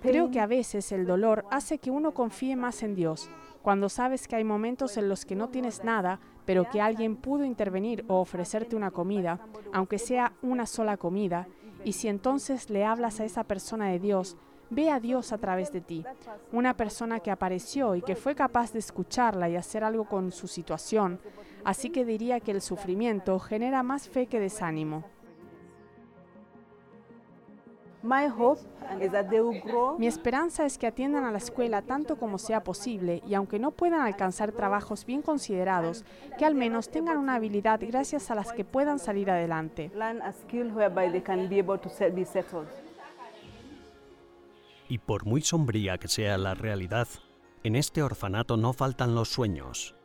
Creo 0.00 0.30
que 0.30 0.40
a 0.40 0.46
veces 0.46 0.92
el 0.92 1.06
dolor 1.06 1.44
hace 1.50 1.78
que 1.78 1.90
uno 1.90 2.12
confíe 2.12 2.56
más 2.56 2.82
en 2.82 2.94
Dios. 2.94 3.28
Cuando 3.62 3.88
sabes 3.88 4.28
que 4.28 4.36
hay 4.36 4.44
momentos 4.44 4.96
en 4.96 5.08
los 5.08 5.24
que 5.24 5.34
no 5.34 5.48
tienes 5.48 5.84
nada, 5.84 6.20
pero 6.44 6.68
que 6.68 6.80
alguien 6.80 7.16
pudo 7.16 7.44
intervenir 7.44 8.04
o 8.08 8.20
ofrecerte 8.20 8.76
una 8.76 8.90
comida, 8.90 9.40
aunque 9.72 9.98
sea 9.98 10.34
una 10.42 10.66
sola 10.66 10.96
comida, 10.96 11.48
y 11.84 11.92
si 11.92 12.08
entonces 12.08 12.70
le 12.70 12.84
hablas 12.84 13.20
a 13.20 13.24
esa 13.24 13.44
persona 13.44 13.88
de 13.88 13.98
Dios, 13.98 14.36
ve 14.70 14.90
a 14.90 15.00
Dios 15.00 15.32
a 15.32 15.38
través 15.38 15.72
de 15.72 15.80
ti. 15.80 16.04
Una 16.52 16.76
persona 16.76 17.20
que 17.20 17.30
apareció 17.30 17.94
y 17.94 18.02
que 18.02 18.16
fue 18.16 18.34
capaz 18.34 18.72
de 18.72 18.78
escucharla 18.78 19.48
y 19.48 19.56
hacer 19.56 19.84
algo 19.84 20.04
con 20.04 20.32
su 20.32 20.48
situación. 20.48 21.20
Así 21.64 21.90
que 21.90 22.04
diría 22.04 22.40
que 22.40 22.50
el 22.50 22.60
sufrimiento 22.60 23.38
genera 23.38 23.82
más 23.82 24.08
fe 24.08 24.26
que 24.26 24.40
desánimo. 24.40 25.04
Mi 29.98 30.06
esperanza 30.06 30.66
es 30.66 30.76
que 30.76 30.86
atiendan 30.86 31.24
a 31.24 31.32
la 31.32 31.38
escuela 31.38 31.80
tanto 31.80 32.16
como 32.16 32.38
sea 32.38 32.62
posible 32.62 33.22
y 33.26 33.34
aunque 33.34 33.58
no 33.58 33.70
puedan 33.70 34.02
alcanzar 34.02 34.52
trabajos 34.52 35.06
bien 35.06 35.22
considerados, 35.22 36.04
que 36.38 36.44
al 36.44 36.54
menos 36.54 36.90
tengan 36.90 37.16
una 37.16 37.36
habilidad 37.36 37.80
gracias 37.80 38.30
a 38.30 38.34
las 38.34 38.52
que 38.52 38.64
puedan 38.64 38.98
salir 38.98 39.30
adelante. 39.30 39.90
Y 44.88 44.98
por 44.98 45.24
muy 45.24 45.40
sombría 45.40 45.96
que 45.96 46.08
sea 46.08 46.36
la 46.36 46.54
realidad, 46.54 47.08
en 47.62 47.74
este 47.74 48.02
orfanato 48.02 48.58
no 48.58 48.74
faltan 48.74 49.14
los 49.14 49.30
sueños. 49.30 49.96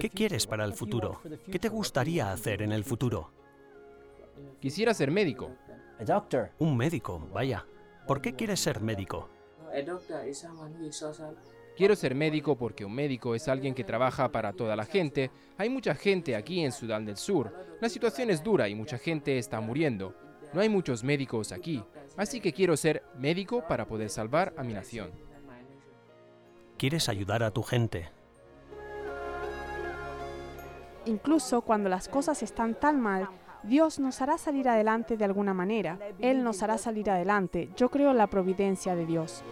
¿Qué 0.00 0.08
quieres 0.08 0.46
para 0.46 0.64
el 0.64 0.72
futuro? 0.72 1.20
¿Qué 1.50 1.58
te 1.58 1.68
gustaría 1.68 2.30
hacer 2.30 2.62
en 2.62 2.70
el 2.70 2.84
futuro? 2.84 3.30
Quisiera 4.60 4.94
ser 4.94 5.10
médico. 5.10 5.50
Un 6.58 6.76
médico, 6.76 7.28
vaya. 7.32 7.66
¿Por 8.06 8.20
qué 8.20 8.34
quieres 8.34 8.60
ser 8.60 8.80
médico? 8.80 9.28
Quiero 11.76 11.94
ser 11.94 12.14
médico 12.14 12.56
porque 12.56 12.84
un 12.84 12.94
médico 12.94 13.34
es 13.34 13.48
alguien 13.48 13.74
que 13.74 13.84
trabaja 13.84 14.32
para 14.32 14.54
toda 14.54 14.76
la 14.76 14.86
gente. 14.86 15.30
Hay 15.58 15.68
mucha 15.68 15.94
gente 15.94 16.34
aquí 16.34 16.64
en 16.64 16.72
Sudán 16.72 17.04
del 17.04 17.16
Sur. 17.16 17.52
La 17.80 17.88
situación 17.88 18.30
es 18.30 18.42
dura 18.42 18.68
y 18.68 18.74
mucha 18.74 18.96
gente 18.96 19.36
está 19.36 19.60
muriendo. 19.60 20.14
No 20.54 20.60
hay 20.60 20.70
muchos 20.70 21.04
médicos 21.04 21.52
aquí, 21.52 21.84
así 22.16 22.40
que 22.40 22.52
quiero 22.52 22.76
ser 22.76 23.02
médico 23.18 23.64
para 23.68 23.86
poder 23.86 24.08
salvar 24.08 24.54
a 24.56 24.62
mi 24.62 24.72
nación. 24.72 25.10
Quieres 26.78 27.08
ayudar 27.10 27.42
a 27.42 27.50
tu 27.50 27.62
gente. 27.62 28.08
Incluso 31.04 31.60
cuando 31.60 31.88
las 31.88 32.08
cosas 32.08 32.42
están 32.42 32.74
tan 32.74 33.00
mal, 33.00 33.28
Dios 33.66 33.98
nos 33.98 34.22
hará 34.22 34.38
salir 34.38 34.68
adelante 34.68 35.16
de 35.16 35.24
alguna 35.24 35.52
manera. 35.52 35.98
Él 36.20 36.44
nos 36.44 36.62
hará 36.62 36.78
salir 36.78 37.10
adelante. 37.10 37.68
Yo 37.76 37.90
creo 37.90 38.12
en 38.12 38.18
la 38.18 38.28
providencia 38.28 38.94
de 38.94 39.06
Dios. 39.06 39.42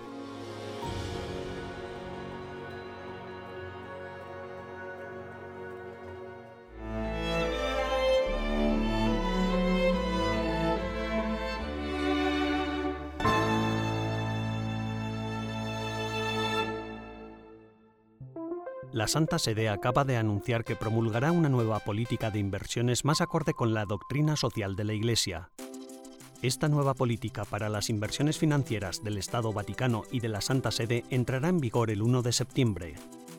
La 18.95 19.09
Santa 19.09 19.41
Sede 19.41 19.69
acaba 19.69 20.05
de 20.05 20.17
anunciar 20.17 20.65
que 20.65 20.77
promulgará 20.77 21.33
una 21.33 21.49
nueva 21.49 21.81
política 21.81 22.31
de 22.31 22.39
inversiones 22.39 23.05
más 23.05 23.21
acorde 23.21 23.53
con 23.53 23.75
la 23.75 23.87
doctrina 23.87 24.37
social 24.37 24.77
de 24.77 24.85
la 24.85 24.93
Iglesia. 24.93 25.51
Esta 26.43 26.69
nueva 26.69 26.95
política 26.95 27.45
para 27.45 27.69
las 27.69 27.91
inversiones 27.91 28.39
financieras 28.39 29.03
del 29.03 29.19
Estado 29.19 29.53
Vaticano 29.53 30.05
y 30.13 30.21
de 30.21 30.29
la 30.29 30.41
Santa 30.41 30.71
Sede 30.71 31.03
entrará 31.11 31.49
en 31.49 31.59
vigor 31.59 31.91
el 31.91 32.03
1 32.03 32.23
de 32.23 32.33
septiembre. 32.33 32.95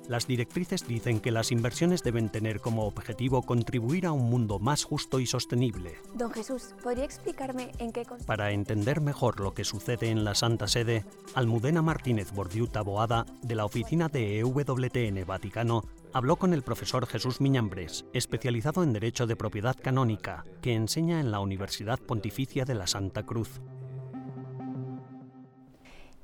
Las 0.08 0.28
directrices 0.28 0.88
dicen 0.88 1.20
que 1.20 1.32
las 1.32 1.52
inversiones 1.52 2.04
deben 2.04 2.30
tener 2.30 2.60
como 2.60 2.86
objetivo 2.86 3.42
contribuir 3.42 4.06
a 4.06 4.12
un 4.12 4.30
mundo 4.30 4.60
más 4.60 4.84
justo 4.84 5.20
y 5.20 5.26
sostenible. 5.26 5.96
Don 6.14 6.32
Jesús, 6.32 6.76
¿podría 6.84 7.06
explicarme 7.06 7.72
en 7.80 7.92
qué 7.92 8.06
Para 8.28 8.52
entender 8.52 9.02
mejor 9.02 9.40
lo 9.40 9.54
que 9.54 9.64
sucede 9.64 10.12
en 10.12 10.24
la 10.24 10.36
Santa 10.36 10.68
Sede, 10.68 11.06
Almudena 11.34 11.82
Martínez 11.82 12.32
Bordiuta 12.34 12.82
Boada, 12.82 13.26
de 13.42 13.56
la 13.56 13.66
oficina 13.66 14.08
de 14.08 14.40
EWTN 14.40 15.26
Vaticano, 15.26 15.84
habló 16.14 16.36
con 16.36 16.54
el 16.54 16.62
profesor 16.62 17.08
Jesús 17.08 17.42
Miñambres, 17.42 18.06
especializado 18.14 18.84
en 18.84 18.94
Derecho 18.94 19.26
de 19.26 19.36
Propiedad 19.36 19.76
Canónica, 19.76 20.46
que 20.62 20.74
enseña 20.76 21.20
en 21.20 21.32
la 21.32 21.40
Universidad 21.40 22.00
Pontificia 22.00 22.64
de 22.64 22.76
la 22.76 22.86
Santa 22.86 23.24
Cruz. 23.24 23.60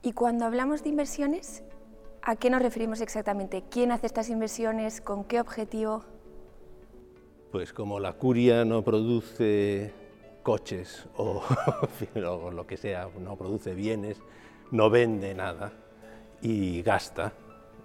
Y 0.04 0.14
cuando 0.14 0.46
hablamos 0.46 0.84
de 0.84 0.90
inversiones, 0.90 1.64
¿a 2.22 2.36
qué 2.36 2.50
nos 2.50 2.62
referimos 2.62 3.02
exactamente? 3.02 3.64
¿Quién 3.70 3.92
hace 3.92 4.08
estas 4.08 4.30
inversiones? 4.30 5.02
¿Con 5.02 5.24
qué 5.24 5.40
objetivo? 5.40 6.04
Pues 7.52 7.74
como 7.74 8.00
la 8.00 8.14
curia 8.14 8.64
no 8.66 8.84
produce 8.84 9.94
coches 10.44 11.06
o, 11.18 11.44
o 12.16 12.52
lo 12.52 12.66
que 12.66 12.78
sea, 12.78 13.10
no 13.20 13.36
produce 13.36 13.74
bienes, 13.74 14.18
no 14.72 14.90
vende 14.90 15.34
nada 15.34 15.74
y 16.42 16.82
gasta, 16.82 17.34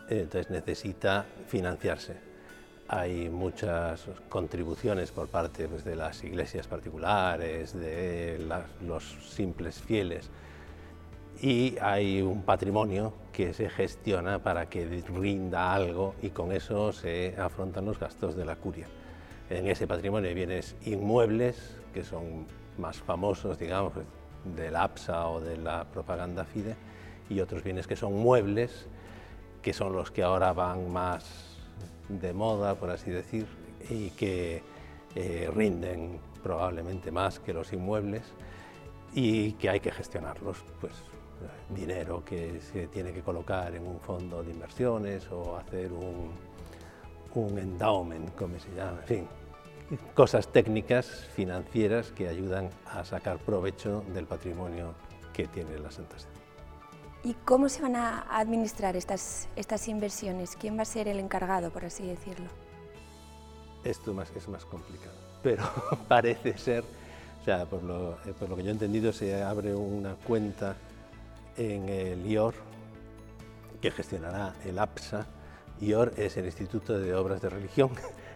entonces 0.09 0.51
necesita 0.51 1.27
financiarse. 1.47 2.17
Hay 2.89 3.29
muchas 3.29 4.07
contribuciones 4.29 5.11
por 5.11 5.27
parte 5.27 5.67
pues, 5.67 5.85
de 5.85 5.97
las 5.97 6.23
iglesias 6.23 6.69
particulares, 6.69 7.75
de 7.75 8.39
los 8.83 9.05
simples 9.29 9.81
fieles, 9.81 10.31
y 11.41 11.77
hay 11.81 12.23
un 12.23 12.43
patrimonio 12.43 13.13
que 13.33 13.53
se 13.53 13.69
gestiona 13.69 14.39
para 14.43 14.69
que 14.69 14.87
rinda 15.15 15.75
algo 15.75 16.15
y 16.23 16.31
con 16.31 16.53
eso 16.53 16.93
se 16.93 17.35
afrontan 17.39 17.85
los 17.85 17.99
gastos 17.99 18.37
de 18.37 18.45
la 18.45 18.57
curia. 18.57 18.87
En 19.51 19.67
ese 19.69 19.87
patrimonio 19.87 20.29
hay 20.29 20.35
bienes 20.35 20.75
inmuebles, 20.85 21.77
que 21.93 22.05
son 22.05 22.47
más 22.79 22.99
famosos, 22.99 23.59
digamos, 23.59 23.93
del 24.57 24.77
APSA 24.77 25.29
o 25.29 25.41
de 25.41 25.57
la 25.57 25.85
propaganda 25.85 26.45
FIDE, 26.45 26.77
y 27.29 27.41
otros 27.41 27.63
bienes 27.63 27.87
que 27.87 27.97
son 27.97 28.15
muebles, 28.15 28.87
que 29.63 29.73
son 29.73 29.93
los 29.93 30.11
que 30.11 30.23
ahora 30.23 30.53
van 30.53 30.91
más 30.93 31.59
de 32.09 32.33
moda, 32.33 32.77
por 32.77 32.91
así 32.91 33.11
decir, 33.11 33.47
y 33.91 34.11
que 34.11 34.63
eh, 35.15 35.51
rinden 35.55 36.19
probablemente 36.43 37.11
más 37.11 37.41
que 37.41 37.53
los 37.53 37.73
inmuebles 37.73 38.23
y 39.15 39.53
que 39.53 39.71
hay 39.71 39.81
que 39.81 39.91
gestionarlos. 39.91 40.65
Pues 40.81 40.93
dinero 41.69 42.25
que 42.25 42.61
se 42.61 42.89
tiene 42.89 43.13
que 43.13 43.21
colocar 43.21 43.75
en 43.75 43.87
un 43.87 44.01
fondo 44.01 44.43
de 44.43 44.53
inversiones 44.53 45.31
o 45.31 45.57
hacer 45.57 45.93
un, 45.93 46.31
un 47.35 47.59
endowment, 47.59 48.35
como 48.35 48.59
se 48.59 48.71
llama, 48.75 48.99
en 49.03 49.07
fin, 49.07 49.29
cosas 50.15 50.49
técnicas 50.49 51.07
financieras 51.35 52.11
que 52.13 52.29
ayudan 52.29 52.71
a 52.87 53.05
sacar 53.05 53.39
provecho 53.39 54.03
del 54.13 54.27
patrimonio 54.27 54.95
que 55.33 55.47
tiene 55.47 55.79
la 55.79 55.91
Santa 55.91 56.19
Sede. 56.19 56.33
¿Y 57.25 57.35
cómo 57.45 57.69
se 57.69 57.83
van 57.83 57.97
a 57.97 58.21
administrar 58.31 58.97
estas, 58.97 59.49
estas 59.57 59.89
inversiones? 59.89 60.57
¿Quién 60.57 60.79
va 60.79 60.83
a 60.83 60.87
ser 60.87 61.09
el 61.09 61.19
encargado, 61.19 61.71
por 61.71 61.85
así 61.85 62.07
decirlo? 62.07 62.47
Esto 63.85 64.15
más, 64.15 64.31
es 64.35 64.49
más 64.49 64.65
complicado, 64.65 65.17
pero 65.43 65.65
parece 66.09 66.57
ser, 66.57 66.85
o 67.41 67.45
sea, 67.45 67.67
por 67.67 67.83
lo, 67.83 68.13
eh, 68.25 68.35
por 68.39 68.49
lo 68.49 68.57
que 68.57 68.63
yo 68.63 68.69
he 68.69 68.73
entendido, 68.73 69.13
se 69.13 69.43
abre 69.43 69.75
una 69.75 70.15
cuenta 70.15 70.77
en 71.57 71.89
el 71.89 72.27
IOR, 72.27 72.55
que 73.81 73.91
gestionará 73.91 74.55
el 74.65 74.79
APSA. 74.79 75.27
IOR 75.81 76.15
es 76.17 76.37
el 76.37 76.47
Instituto 76.47 76.99
de 76.99 77.15
Obras 77.15 77.43
de 77.43 77.51
Religión, 77.51 77.91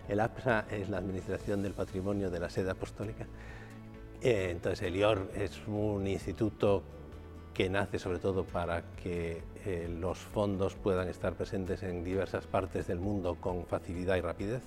el 0.08 0.20
APSA 0.20 0.66
es 0.70 0.88
la 0.88 0.98
Administración 0.98 1.62
del 1.62 1.72
Patrimonio 1.72 2.30
de 2.30 2.40
la 2.40 2.50
Sede 2.50 2.70
Apostólica. 2.70 3.26
Eh, 4.20 4.48
entonces 4.50 4.82
el 4.82 4.96
IOR 4.96 5.30
es 5.34 5.60
un 5.66 6.06
instituto 6.06 6.82
que 7.54 7.70
nace 7.70 7.98
sobre 7.98 8.18
todo 8.18 8.44
para 8.44 8.82
que 9.02 9.42
eh, 9.64 9.88
los 9.88 10.18
fondos 10.18 10.74
puedan 10.74 11.08
estar 11.08 11.34
presentes 11.34 11.82
en 11.82 12.04
diversas 12.04 12.46
partes 12.46 12.86
del 12.86 13.00
mundo 13.00 13.36
con 13.40 13.66
facilidad 13.66 14.16
y 14.16 14.20
rapidez 14.20 14.62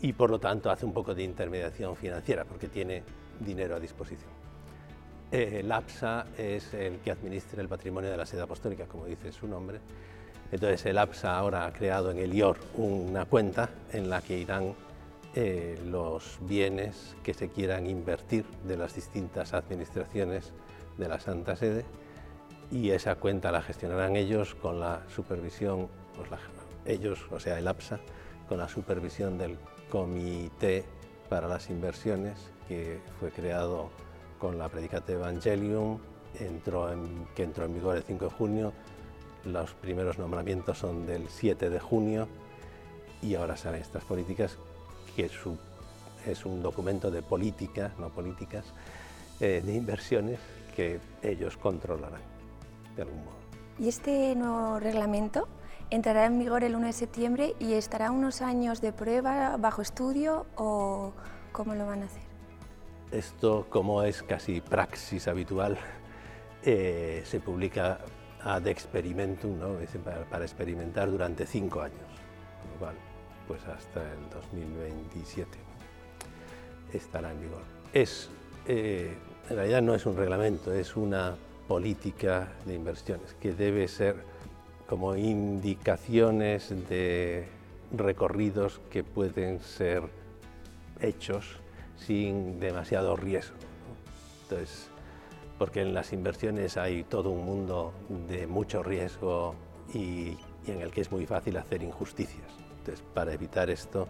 y 0.00 0.12
por 0.12 0.30
lo 0.30 0.38
tanto 0.38 0.70
hace 0.70 0.86
un 0.86 0.92
poco 0.92 1.14
de 1.14 1.24
intermediación 1.24 1.96
financiera 1.96 2.44
porque 2.44 2.68
tiene 2.68 3.02
dinero 3.40 3.76
a 3.76 3.80
disposición. 3.80 4.37
Eh, 5.30 5.60
el 5.60 5.70
APSA 5.70 6.26
es 6.38 6.72
el 6.72 7.00
que 7.00 7.10
administra 7.10 7.60
el 7.60 7.68
patrimonio 7.68 8.10
de 8.10 8.16
la 8.16 8.24
sede 8.24 8.42
apostólica, 8.42 8.86
como 8.86 9.04
dice 9.04 9.30
su 9.32 9.46
nombre. 9.46 9.80
Entonces 10.50 10.86
el 10.86 10.96
APSA 10.96 11.36
ahora 11.36 11.66
ha 11.66 11.72
creado 11.72 12.10
en 12.10 12.18
el 12.18 12.34
IOR 12.34 12.58
una 12.74 13.26
cuenta 13.26 13.68
en 13.92 14.08
la 14.08 14.22
que 14.22 14.38
irán 14.38 14.74
eh, 15.34 15.78
los 15.84 16.38
bienes 16.40 17.14
que 17.22 17.34
se 17.34 17.50
quieran 17.50 17.86
invertir 17.86 18.46
de 18.64 18.78
las 18.78 18.94
distintas 18.94 19.52
administraciones 19.52 20.54
de 20.96 21.08
la 21.08 21.20
Santa 21.20 21.54
Sede 21.54 21.84
y 22.70 22.90
esa 22.90 23.16
cuenta 23.16 23.52
la 23.52 23.60
gestionarán 23.60 24.16
ellos 24.16 24.54
con 24.54 24.80
la 24.80 25.02
supervisión, 25.14 25.88
pues 26.16 26.28
ellos, 26.86 27.20
o 27.30 27.38
sea, 27.38 27.58
el 27.58 27.68
APSA, 27.68 28.00
con 28.48 28.58
la 28.58 28.68
supervisión 28.68 29.36
del 29.36 29.58
Comité 29.90 30.84
para 31.28 31.46
las 31.46 31.68
Inversiones 31.68 32.50
que 32.66 33.00
fue 33.20 33.30
creado 33.30 33.90
con 34.38 34.58
la 34.58 34.68
Predicate 34.68 35.12
Evangelium, 35.14 35.98
entró 36.38 36.88
que 37.34 37.42
entró 37.42 37.64
en 37.64 37.74
vigor 37.74 37.96
el 37.96 38.02
5 38.02 38.24
de 38.24 38.30
junio, 38.30 38.72
los 39.44 39.72
primeros 39.74 40.18
nombramientos 40.18 40.78
son 40.78 41.06
del 41.06 41.28
7 41.28 41.70
de 41.70 41.80
junio 41.80 42.28
y 43.22 43.34
ahora 43.34 43.56
salen 43.56 43.80
estas 43.80 44.04
políticas 44.04 44.56
que 45.16 45.26
es 45.26 45.46
un, 45.46 45.58
es 46.26 46.44
un 46.44 46.62
documento 46.62 47.10
de 47.10 47.22
política, 47.22 47.92
no 47.98 48.10
políticas, 48.10 48.64
eh, 49.40 49.62
de 49.64 49.74
inversiones 49.74 50.38
que 50.74 51.00
ellos 51.22 51.56
controlarán 51.56 52.20
de 52.94 53.02
algún 53.02 53.24
modo. 53.24 53.38
¿Y 53.78 53.88
este 53.88 54.34
nuevo 54.34 54.78
reglamento 54.78 55.48
entrará 55.90 56.26
en 56.26 56.38
vigor 56.38 56.64
el 56.64 56.76
1 56.76 56.86
de 56.86 56.92
septiembre 56.92 57.54
y 57.58 57.74
estará 57.74 58.10
unos 58.10 58.42
años 58.42 58.80
de 58.80 58.92
prueba 58.92 59.56
bajo 59.56 59.82
estudio 59.82 60.46
o 60.56 61.12
cómo 61.52 61.74
lo 61.74 61.86
van 61.86 62.02
a 62.02 62.06
hacer? 62.06 62.27
Esto, 63.12 63.66
como 63.68 64.02
es 64.02 64.22
casi 64.22 64.60
praxis 64.60 65.28
habitual, 65.28 65.78
eh, 66.62 67.22
se 67.24 67.40
publica 67.40 68.00
ad 68.42 68.66
experimentum, 68.66 69.58
¿no? 69.58 69.76
para, 70.04 70.24
para, 70.24 70.44
experimentar 70.44 71.10
durante 71.10 71.46
cinco 71.46 71.80
años, 71.80 71.98
lo 72.72 72.78
cual, 72.78 72.94
pues 73.46 73.64
hasta 73.66 74.02
el 74.02 74.30
2027 74.30 75.50
estará 76.92 77.32
en 77.32 77.40
vigor. 77.40 77.62
Es 77.92 78.30
eh, 78.70 79.16
en 79.48 79.56
realidad 79.56 79.80
no 79.80 79.94
es 79.94 80.04
un 80.04 80.14
reglamento, 80.14 80.74
es 80.74 80.94
una 80.94 81.34
política 81.66 82.48
de 82.66 82.74
inversiones 82.74 83.34
que 83.40 83.52
debe 83.52 83.88
ser 83.88 84.16
como 84.86 85.16
indicaciones 85.16 86.74
de 86.88 87.46
recorridos 87.90 88.82
que 88.90 89.04
pueden 89.04 89.60
ser 89.60 90.02
hechos 91.00 91.56
sin 91.98 92.58
demasiado 92.60 93.16
riesgo. 93.16 93.56
Entonces, 94.42 94.88
porque 95.58 95.82
en 95.82 95.94
las 95.94 96.12
inversiones 96.12 96.76
hay 96.76 97.04
todo 97.04 97.30
un 97.30 97.44
mundo 97.44 97.92
de 98.28 98.46
mucho 98.46 98.82
riesgo 98.82 99.54
y, 99.92 100.36
y 100.66 100.70
en 100.70 100.80
el 100.80 100.90
que 100.90 101.00
es 101.00 101.10
muy 101.10 101.26
fácil 101.26 101.56
hacer 101.56 101.82
injusticias. 101.82 102.50
Entonces, 102.78 103.04
para 103.14 103.32
evitar 103.32 103.68
esto, 103.70 104.08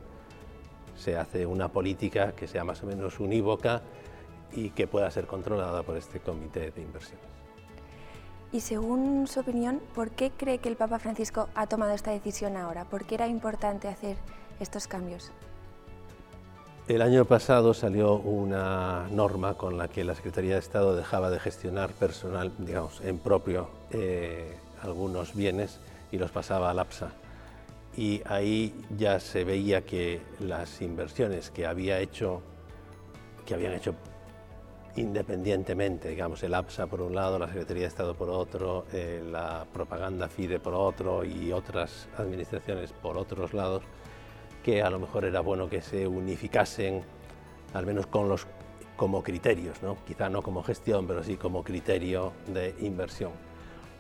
se 0.97 1.17
hace 1.17 1.47
una 1.47 1.69
política 1.69 2.33
que 2.33 2.47
sea 2.47 2.65
más 2.65 2.83
o 2.83 2.87
menos 2.87 3.19
unívoca 3.21 3.83
y 4.53 4.71
que 4.71 4.87
pueda 4.87 5.11
ser 5.11 5.27
controlada 5.27 5.83
por 5.83 5.97
este 5.97 6.21
comité 6.21 6.71
de 6.71 6.83
inversiones. 6.83 7.25
Y 8.51 8.61
según 8.61 9.27
su 9.27 9.41
opinión, 9.41 9.81
¿por 9.95 10.11
qué 10.11 10.31
cree 10.31 10.59
que 10.59 10.71
el 10.71 10.77
Papa 10.77 10.99
Francisco 10.99 11.49
ha 11.55 11.67
tomado 11.67 11.93
esta 11.93 12.11
decisión 12.11 12.57
ahora? 12.57 12.85
¿Por 12.87 13.05
qué 13.05 13.17
era 13.17 13.27
importante 13.27 13.89
hacer 13.89 14.17
estos 14.59 14.87
cambios? 14.87 15.33
El 16.89 17.03
año 17.03 17.27
pasado 17.27 17.75
salió 17.75 18.15
una 18.15 19.09
norma 19.11 19.59
con 19.59 19.77
la 19.77 19.89
que 19.89 20.05
la 20.05 20.15
Secretaría 20.15 20.55
de 20.55 20.61
Estado 20.61 20.97
dejaba 20.97 21.29
de 21.29 21.39
gestionar 21.39 21.91
personal, 21.91 22.51
digamos, 22.57 23.03
en 23.03 23.19
propio 23.19 23.69
eh, 23.91 24.57
algunos 24.81 25.35
bienes 25.35 25.81
y 26.11 26.17
los 26.17 26.31
pasaba 26.31 26.71
al 26.71 26.79
APSA. 26.79 27.11
Y 27.95 28.23
ahí 28.25 28.75
ya 28.97 29.21
se 29.21 29.45
veía 29.45 29.83
que 29.83 30.23
las 30.41 30.81
inversiones 30.81 31.51
que 31.51 31.67
había 31.67 32.01
hecho, 32.01 32.41
que 33.45 33.53
habían 33.53 33.75
hecho 33.75 33.95
independientemente, 34.97 36.09
digamos, 36.09 36.43
el 36.43 36.55
APSA 36.55 36.87
por 36.87 37.03
un 37.03 37.15
lado, 37.15 37.39
la 37.39 37.49
Secretaría 37.49 37.83
de 37.83 37.89
Estado 37.89 38.15
por 38.15 38.31
otro, 38.31 38.87
eh, 38.95 39.23
la 39.31 39.67
propaganda 39.75 40.27
FIDE 40.29 40.59
por 40.59 40.73
otro 40.73 41.23
y 41.23 41.53
otras 41.53 42.09
administraciones 42.17 42.95
por 42.95 43.19
otros 43.19 43.53
lados, 43.53 43.83
que 44.63 44.83
a 44.83 44.91
lo 44.91 44.99
mejor 44.99 45.25
era 45.25 45.41
bueno 45.41 45.69
que 45.69 45.83
se 45.83 46.07
unificasen, 46.07 47.03
al 47.75 47.87
menos 47.87 48.07
con 48.07 48.29
los, 48.29 48.47
como 48.97 49.23
criterios, 49.23 49.83
¿no? 49.83 49.97
quizá 50.07 50.29
no 50.29 50.43
como 50.43 50.63
gestión, 50.63 51.07
pero 51.07 51.23
sí 51.23 51.37
como 51.37 51.63
criterio 51.63 52.33
de 52.47 52.75
inversión. 52.81 53.33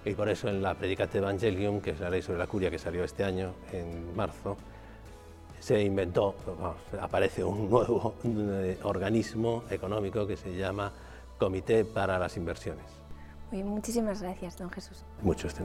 Y 0.05 0.14
por 0.14 0.29
eso 0.29 0.49
en 0.49 0.62
la 0.62 0.75
Predicate 0.75 1.18
Evangelium, 1.18 1.81
que 1.81 1.90
es 1.90 2.01
la 2.01 2.11
ley 2.11 2.23
sobre 2.23 2.38
la 2.38 2.47
curia 2.47 2.71
que 2.71 2.79
salió 2.79 3.05
este 3.05 3.25
año, 3.25 3.53
en 3.73 4.14
marzo, 4.16 4.57
se 5.61 5.83
inventó, 5.83 6.35
aparece 7.01 7.44
un 7.44 7.68
nuevo 7.68 8.14
organismo 8.85 9.64
económico 9.71 10.27
que 10.27 10.37
se 10.37 10.57
llama 10.57 10.92
Comité 11.38 11.85
para 11.85 12.18
las 12.18 12.37
Inversiones. 12.37 12.87
muchísimas 13.51 14.23
gracias, 14.23 14.57
don 14.57 14.71
Jesús. 14.71 15.05
Muchos 15.23 15.55
de 15.57 15.64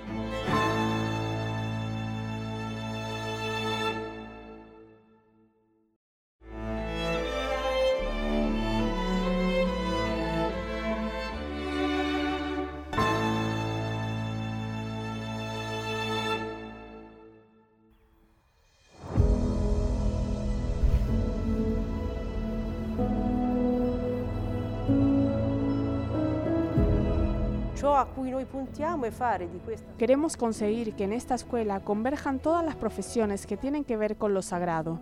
Queremos 29.97 30.37
conseguir 30.37 30.93
que 30.93 31.03
en 31.03 31.13
esta 31.13 31.35
escuela 31.35 31.79
converjan 31.79 32.39
todas 32.39 32.65
las 32.65 32.75
profesiones 32.75 33.45
que 33.45 33.57
tienen 33.57 33.83
que 33.83 33.97
ver 33.97 34.17
con 34.17 34.33
lo 34.33 34.41
sagrado. 34.41 34.99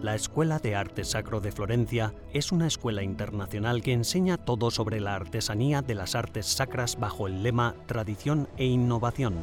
La 0.00 0.14
Escuela 0.14 0.60
de 0.60 0.76
Arte 0.76 1.02
Sacro 1.04 1.40
de 1.40 1.50
Florencia 1.50 2.14
es 2.32 2.52
una 2.52 2.68
escuela 2.68 3.02
internacional 3.02 3.82
que 3.82 3.92
enseña 3.92 4.36
todo 4.36 4.70
sobre 4.70 5.00
la 5.00 5.16
artesanía 5.16 5.82
de 5.82 5.96
las 5.96 6.14
artes 6.14 6.46
sacras 6.46 7.00
bajo 7.00 7.26
el 7.26 7.42
lema 7.42 7.74
Tradición 7.86 8.48
e 8.56 8.66
Innovación. 8.66 9.34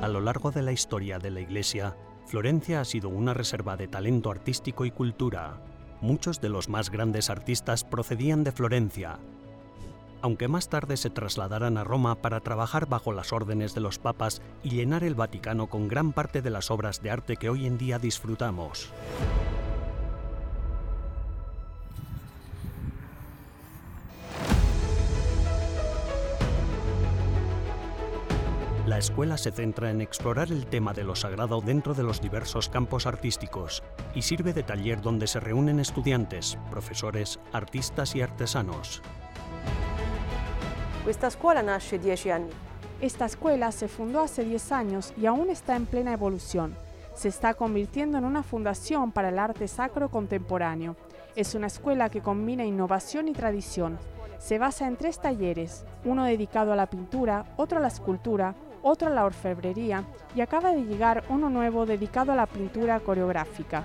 A 0.00 0.08
lo 0.08 0.20
largo 0.20 0.50
de 0.52 0.62
la 0.62 0.72
historia 0.72 1.18
de 1.18 1.30
la 1.30 1.40
Iglesia, 1.40 1.96
Florencia 2.26 2.80
ha 2.80 2.84
sido 2.84 3.10
una 3.10 3.34
reserva 3.34 3.76
de 3.76 3.88
talento 3.88 4.30
artístico 4.30 4.86
y 4.86 4.90
cultura. 4.90 5.60
Muchos 6.00 6.40
de 6.40 6.48
los 6.48 6.70
más 6.70 6.90
grandes 6.90 7.28
artistas 7.28 7.84
procedían 7.84 8.42
de 8.42 8.52
Florencia, 8.52 9.18
aunque 10.24 10.48
más 10.48 10.70
tarde 10.70 10.96
se 10.96 11.10
trasladaran 11.10 11.76
a 11.76 11.84
Roma 11.84 12.14
para 12.22 12.40
trabajar 12.40 12.88
bajo 12.88 13.12
las 13.12 13.30
órdenes 13.30 13.74
de 13.74 13.82
los 13.82 13.98
papas 13.98 14.40
y 14.62 14.70
llenar 14.70 15.04
el 15.04 15.14
Vaticano 15.14 15.66
con 15.66 15.86
gran 15.86 16.14
parte 16.14 16.40
de 16.40 16.48
las 16.48 16.70
obras 16.70 17.02
de 17.02 17.10
arte 17.10 17.36
que 17.36 17.50
hoy 17.50 17.66
en 17.66 17.76
día 17.76 17.98
disfrutamos. 17.98 18.90
La 28.86 28.96
escuela 28.96 29.36
se 29.36 29.50
centra 29.50 29.90
en 29.90 30.00
explorar 30.00 30.50
el 30.50 30.64
tema 30.64 30.94
de 30.94 31.04
lo 31.04 31.16
sagrado 31.16 31.60
dentro 31.60 31.92
de 31.92 32.02
los 32.02 32.22
diversos 32.22 32.70
campos 32.70 33.04
artísticos 33.04 33.82
y 34.14 34.22
sirve 34.22 34.54
de 34.54 34.62
taller 34.62 35.02
donde 35.02 35.26
se 35.26 35.40
reúnen 35.40 35.80
estudiantes, 35.80 36.56
profesores, 36.70 37.40
artistas 37.52 38.16
y 38.16 38.22
artesanos. 38.22 39.02
Esta 41.06 41.26
escuela 41.26 41.62
nace 41.62 41.98
10 41.98 42.26
años. 42.28 42.54
Esta 43.02 43.26
escuela 43.26 43.72
se 43.72 43.88
fundó 43.88 44.20
hace 44.20 44.42
10 44.42 44.72
años 44.72 45.12
y 45.18 45.26
aún 45.26 45.50
está 45.50 45.76
en 45.76 45.84
plena 45.84 46.14
evolución. 46.14 46.74
Se 47.14 47.28
está 47.28 47.52
convirtiendo 47.52 48.16
en 48.16 48.24
una 48.24 48.42
fundación 48.42 49.12
para 49.12 49.28
el 49.28 49.38
arte 49.38 49.68
sacro 49.68 50.08
contemporáneo. 50.08 50.96
Es 51.36 51.54
una 51.54 51.66
escuela 51.66 52.08
que 52.08 52.22
combina 52.22 52.64
innovación 52.64 53.28
y 53.28 53.34
tradición. 53.34 53.98
Se 54.38 54.58
basa 54.58 54.88
en 54.88 54.96
tres 54.96 55.20
talleres, 55.20 55.84
uno 56.06 56.24
dedicado 56.24 56.72
a 56.72 56.76
la 56.76 56.86
pintura, 56.86 57.44
otro 57.58 57.78
a 57.78 57.82
la 57.82 57.88
escultura, 57.88 58.54
otro 58.82 59.08
a 59.08 59.12
la 59.12 59.26
orfebrería 59.26 60.04
y 60.34 60.40
acaba 60.40 60.72
de 60.72 60.84
llegar 60.84 61.24
uno 61.28 61.50
nuevo 61.50 61.84
dedicado 61.84 62.32
a 62.32 62.36
la 62.36 62.46
pintura 62.46 62.98
coreográfica. 63.00 63.84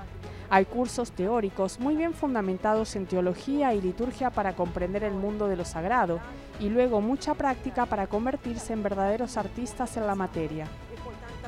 Hay 0.51 0.65
cursos 0.65 1.11
teóricos 1.11 1.79
muy 1.79 1.95
bien 1.95 2.15
fundamentados 2.15 2.95
en 2.95 3.05
teología 3.05 3.75
y 3.75 3.81
liturgia 3.81 4.31
para 4.31 4.55
comprender 4.55 5.03
el 5.03 5.13
mundo 5.13 5.47
de 5.47 5.55
lo 5.55 5.63
sagrado 5.63 6.19
y 6.59 6.69
luego 6.69 7.01
mucha 7.01 7.35
práctica 7.35 7.85
para 7.85 8.07
convertirse 8.07 8.73
en 8.73 8.81
verdaderos 8.81 9.37
artistas 9.37 9.95
en 9.97 10.07
la 10.07 10.15
materia. 10.15 10.65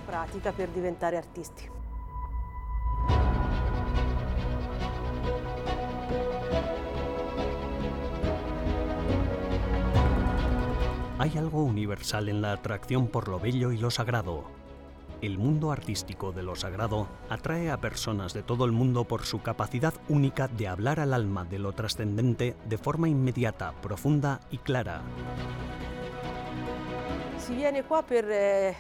práctica 0.06 0.52
para 0.52 0.72
diventare 0.72 1.18
artisti. 1.18 1.64
Hay 11.18 11.38
algo 11.38 11.64
universal 11.64 12.30
en 12.30 12.42
la 12.42 12.54
atracción 12.54 13.08
por 13.08 13.28
lo 13.28 13.40
bello 13.40 13.72
y 13.72 13.78
lo 13.78 13.92
sagrado, 13.92 14.44
el 15.22 15.38
mundo 15.38 15.72
artístico 15.72 16.32
de 16.32 16.44
lo 16.44 16.56
sagrado 16.56 17.08
atrae 17.30 17.72
a 17.72 17.80
personas 17.80 18.34
de 18.34 18.44
todo 18.44 18.66
el 18.66 18.72
mundo 18.72 19.06
por 19.06 19.26
su 19.26 19.42
capacidad 19.42 19.94
única 20.10 20.48
de 20.48 20.68
hablar 20.68 21.00
al 21.00 21.14
alma 21.14 21.46
de 21.46 21.60
lo 21.60 21.74
trascendente 21.74 22.56
de 22.66 22.78
forma 22.78 23.08
inmediata, 23.08 23.74
profunda 23.82 24.40
y 24.50 24.58
clara. 24.58 25.02
Eh, 27.50 28.76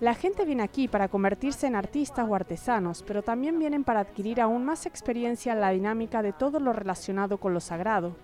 La 0.00 0.14
gente 0.14 0.44
viene 0.44 0.62
aquí 0.62 0.88
para 0.88 1.08
convertirse 1.08 1.66
en 1.66 1.76
artistas 1.76 2.26
o 2.28 2.34
artesanos, 2.34 3.02
pero 3.02 3.22
también 3.22 3.58
vienen 3.58 3.84
para 3.84 4.00
adquirir 4.00 4.40
aún 4.40 4.64
más 4.64 4.86
experiencia 4.86 5.52
en 5.52 5.60
la 5.60 5.70
dinámica 5.70 6.22
de 6.22 6.32
todo 6.32 6.58
lo 6.58 6.72
relacionado 6.72 7.38
con 7.38 7.54
lo 7.54 7.60
sagrado. 7.60 8.16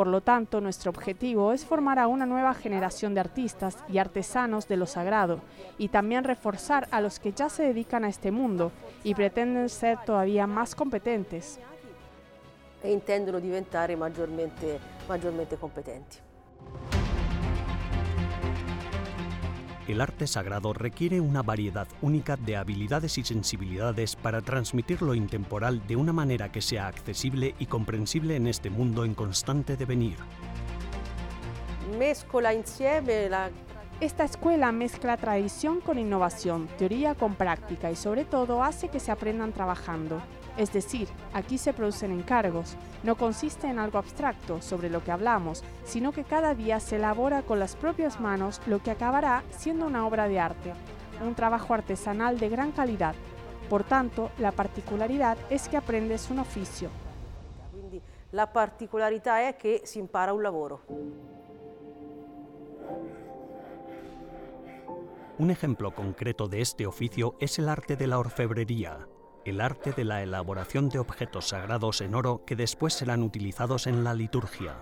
Por 0.00 0.06
lo 0.06 0.22
tanto, 0.22 0.62
nuestro 0.62 0.88
objetivo 0.88 1.52
es 1.52 1.66
formar 1.66 1.98
a 1.98 2.06
una 2.06 2.24
nueva 2.24 2.54
generación 2.54 3.12
de 3.12 3.20
artistas 3.20 3.76
y 3.86 3.98
artesanos 3.98 4.66
de 4.66 4.78
lo 4.78 4.86
sagrado 4.86 5.42
y 5.76 5.88
también 5.88 6.24
reforzar 6.24 6.88
a 6.90 7.02
los 7.02 7.20
que 7.20 7.32
ya 7.32 7.50
se 7.50 7.64
dedican 7.64 8.06
a 8.06 8.08
este 8.08 8.30
mundo 8.30 8.72
y 9.04 9.14
pretenden 9.14 9.68
ser 9.68 9.98
todavía 10.06 10.46
más 10.46 10.74
competentes. 10.74 11.60
E 12.82 12.90
intendono 12.90 13.40
diventare 13.40 13.94
maggiormente, 13.94 14.78
maggiormente 15.06 15.56
competenti. 15.56 16.29
El 19.90 20.00
arte 20.00 20.26
sagrado 20.26 20.72
requiere 20.72 21.20
una 21.20 21.42
variedad 21.42 21.88
única 22.02 22.36
de 22.36 22.56
habilidades 22.56 23.18
y 23.18 23.24
sensibilidades 23.24 24.16
para 24.16 24.40
transmitir 24.40 25.02
lo 25.02 25.14
intemporal 25.14 25.86
de 25.86 25.96
una 25.96 26.12
manera 26.12 26.52
que 26.52 26.60
sea 26.60 26.86
accesible 26.86 27.54
y 27.58 27.66
comprensible 27.66 28.36
en 28.36 28.46
este 28.46 28.70
mundo 28.70 29.04
en 29.04 29.14
constante 29.14 29.76
devenir. 29.76 30.16
Esta 34.00 34.24
escuela 34.24 34.72
mezcla 34.72 35.16
tradición 35.18 35.80
con 35.80 35.98
innovación, 35.98 36.68
teoría 36.78 37.14
con 37.14 37.34
práctica 37.34 37.90
y 37.90 37.96
sobre 37.96 38.24
todo 38.24 38.62
hace 38.62 38.88
que 38.88 38.98
se 38.98 39.10
aprendan 39.10 39.52
trabajando. 39.52 40.22
Es 40.60 40.74
decir, 40.74 41.08
aquí 41.32 41.56
se 41.56 41.72
producen 41.72 42.12
encargos. 42.12 42.76
No 43.02 43.14
consiste 43.14 43.66
en 43.66 43.78
algo 43.78 43.96
abstracto 43.96 44.60
sobre 44.60 44.90
lo 44.90 45.02
que 45.02 45.10
hablamos, 45.10 45.64
sino 45.84 46.12
que 46.12 46.22
cada 46.22 46.54
día 46.54 46.80
se 46.80 46.96
elabora 46.96 47.40
con 47.40 47.58
las 47.58 47.76
propias 47.76 48.20
manos 48.20 48.60
lo 48.66 48.82
que 48.82 48.90
acabará 48.90 49.42
siendo 49.52 49.86
una 49.86 50.06
obra 50.06 50.28
de 50.28 50.38
arte, 50.38 50.74
un 51.26 51.34
trabajo 51.34 51.72
artesanal 51.72 52.38
de 52.38 52.50
gran 52.50 52.72
calidad. 52.72 53.14
Por 53.70 53.84
tanto, 53.84 54.32
la 54.36 54.52
particularidad 54.52 55.38
es 55.48 55.66
que 55.66 55.78
aprendes 55.78 56.28
un 56.30 56.40
oficio. 56.40 56.90
la 58.30 58.52
particolaridad 58.52 59.48
es 59.48 59.56
que 59.56 59.80
se 59.86 59.98
impara 59.98 60.34
un 60.34 60.42
lavoro. 60.42 60.82
Un 65.38 65.50
ejemplo 65.50 65.94
concreto 65.94 66.48
de 66.48 66.60
este 66.60 66.86
oficio 66.86 67.34
es 67.40 67.58
el 67.58 67.70
arte 67.70 67.96
de 67.96 68.06
la 68.06 68.18
orfebrería, 68.18 69.08
el 69.44 69.60
arte 69.60 69.92
de 69.92 70.04
la 70.04 70.22
elaboración 70.22 70.88
de 70.88 70.98
objetos 70.98 71.48
sagrados 71.48 72.00
en 72.00 72.14
oro 72.14 72.42
que 72.44 72.56
después 72.56 72.94
serán 72.94 73.22
utilizados 73.22 73.86
en 73.86 74.04
la 74.04 74.14
liturgia. 74.14 74.76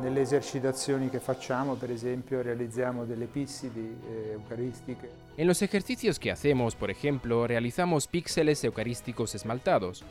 Nelle 0.00 0.22
esercitazioni 0.22 1.10
che 1.10 1.20
facciamo, 1.20 1.74
per 1.74 1.90
esempio, 1.90 2.42
realizziamo 2.42 3.04
delle 3.04 3.26
pissidi 3.26 3.98
eh, 4.08 4.30
eucaristiche. 4.32 5.10
En 5.36 5.46
los 5.46 5.60
ejercicios 5.60 6.18
que 6.18 6.32
hacemos, 6.32 6.74
por 6.74 6.90
ejemplo, 6.90 7.46
realizamos 7.46 8.08
píxeles 8.08 8.64
eucarísticos 8.64 9.34
esmaltados. 9.34 10.02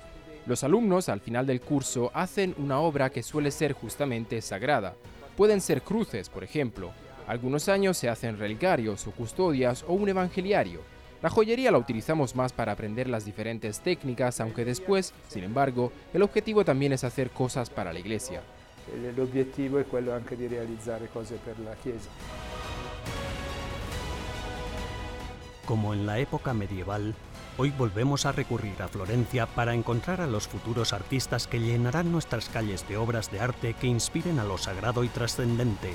Los 0.46 0.64
alumnos 0.64 1.10
al 1.10 1.20
final 1.20 1.46
del 1.46 1.62
curso 1.62 2.12
hacen 2.14 2.56
una 2.58 2.80
obra 2.80 3.10
que 3.10 3.24
suele 3.24 3.50
ser 3.52 3.74
justamente 3.74 4.40
sagrada. 4.42 4.94
Pueden 5.36 5.62
ser 5.62 5.82
cruces, 5.82 6.30
por 6.30 6.44
ejemplo, 6.44 6.92
algunos 7.28 7.70
años 7.70 7.98
se 7.98 8.10
hacen 8.10 8.38
relicarios 8.38 9.08
o 9.08 9.12
custodias 9.12 9.86
o 9.88 9.94
un 9.94 10.10
evangeliario. 10.10 10.82
La 11.22 11.30
joyería 11.30 11.72
la 11.72 11.78
utilizamos 11.78 12.36
más 12.36 12.52
para 12.52 12.72
aprender 12.72 13.08
las 13.08 13.26
diferentes 13.26 13.80
técnicas, 13.82 14.42
aunque 14.42 14.66
después, 14.66 15.14
sin 15.28 15.44
embargo, 15.44 15.92
el 16.14 16.24
objetivo 16.24 16.66
también 16.66 16.94
es 16.94 17.04
hacer 17.04 17.30
cosas 17.30 17.70
para 17.70 17.94
la 17.94 18.00
iglesia. 18.00 18.42
l'obiettivo 19.16 19.78
è 19.78 19.86
quello 19.86 20.14
anche 20.14 20.36
di 20.36 20.48
realizzare 20.48 21.08
cose 21.14 21.36
per 21.36 21.60
la 21.60 21.76
Chiesa. 21.76 22.10
Como 25.66 25.94
en 25.94 26.06
la 26.06 26.18
época 26.18 26.54
medieval, 26.54 27.14
hoy 27.58 27.70
volvemos 27.70 28.26
a 28.26 28.32
recurrir 28.32 28.82
a 28.82 28.88
Florencia 28.88 29.46
para 29.46 29.74
encontrar 29.76 30.22
a 30.22 30.28
los 30.28 30.48
futuros 30.48 30.92
artistas 30.92 31.48
que 31.48 31.60
llenarán 31.60 32.12
nuestras 32.12 32.50
calles 32.50 32.88
de 32.90 32.98
obras 32.98 33.32
de 33.32 33.40
arte 33.40 33.76
que 33.80 33.88
inspiren 33.88 34.40
a 34.40 34.44
lo 34.44 34.58
sagrado 34.58 35.04
y 35.04 35.08
trascendente. 35.08 35.94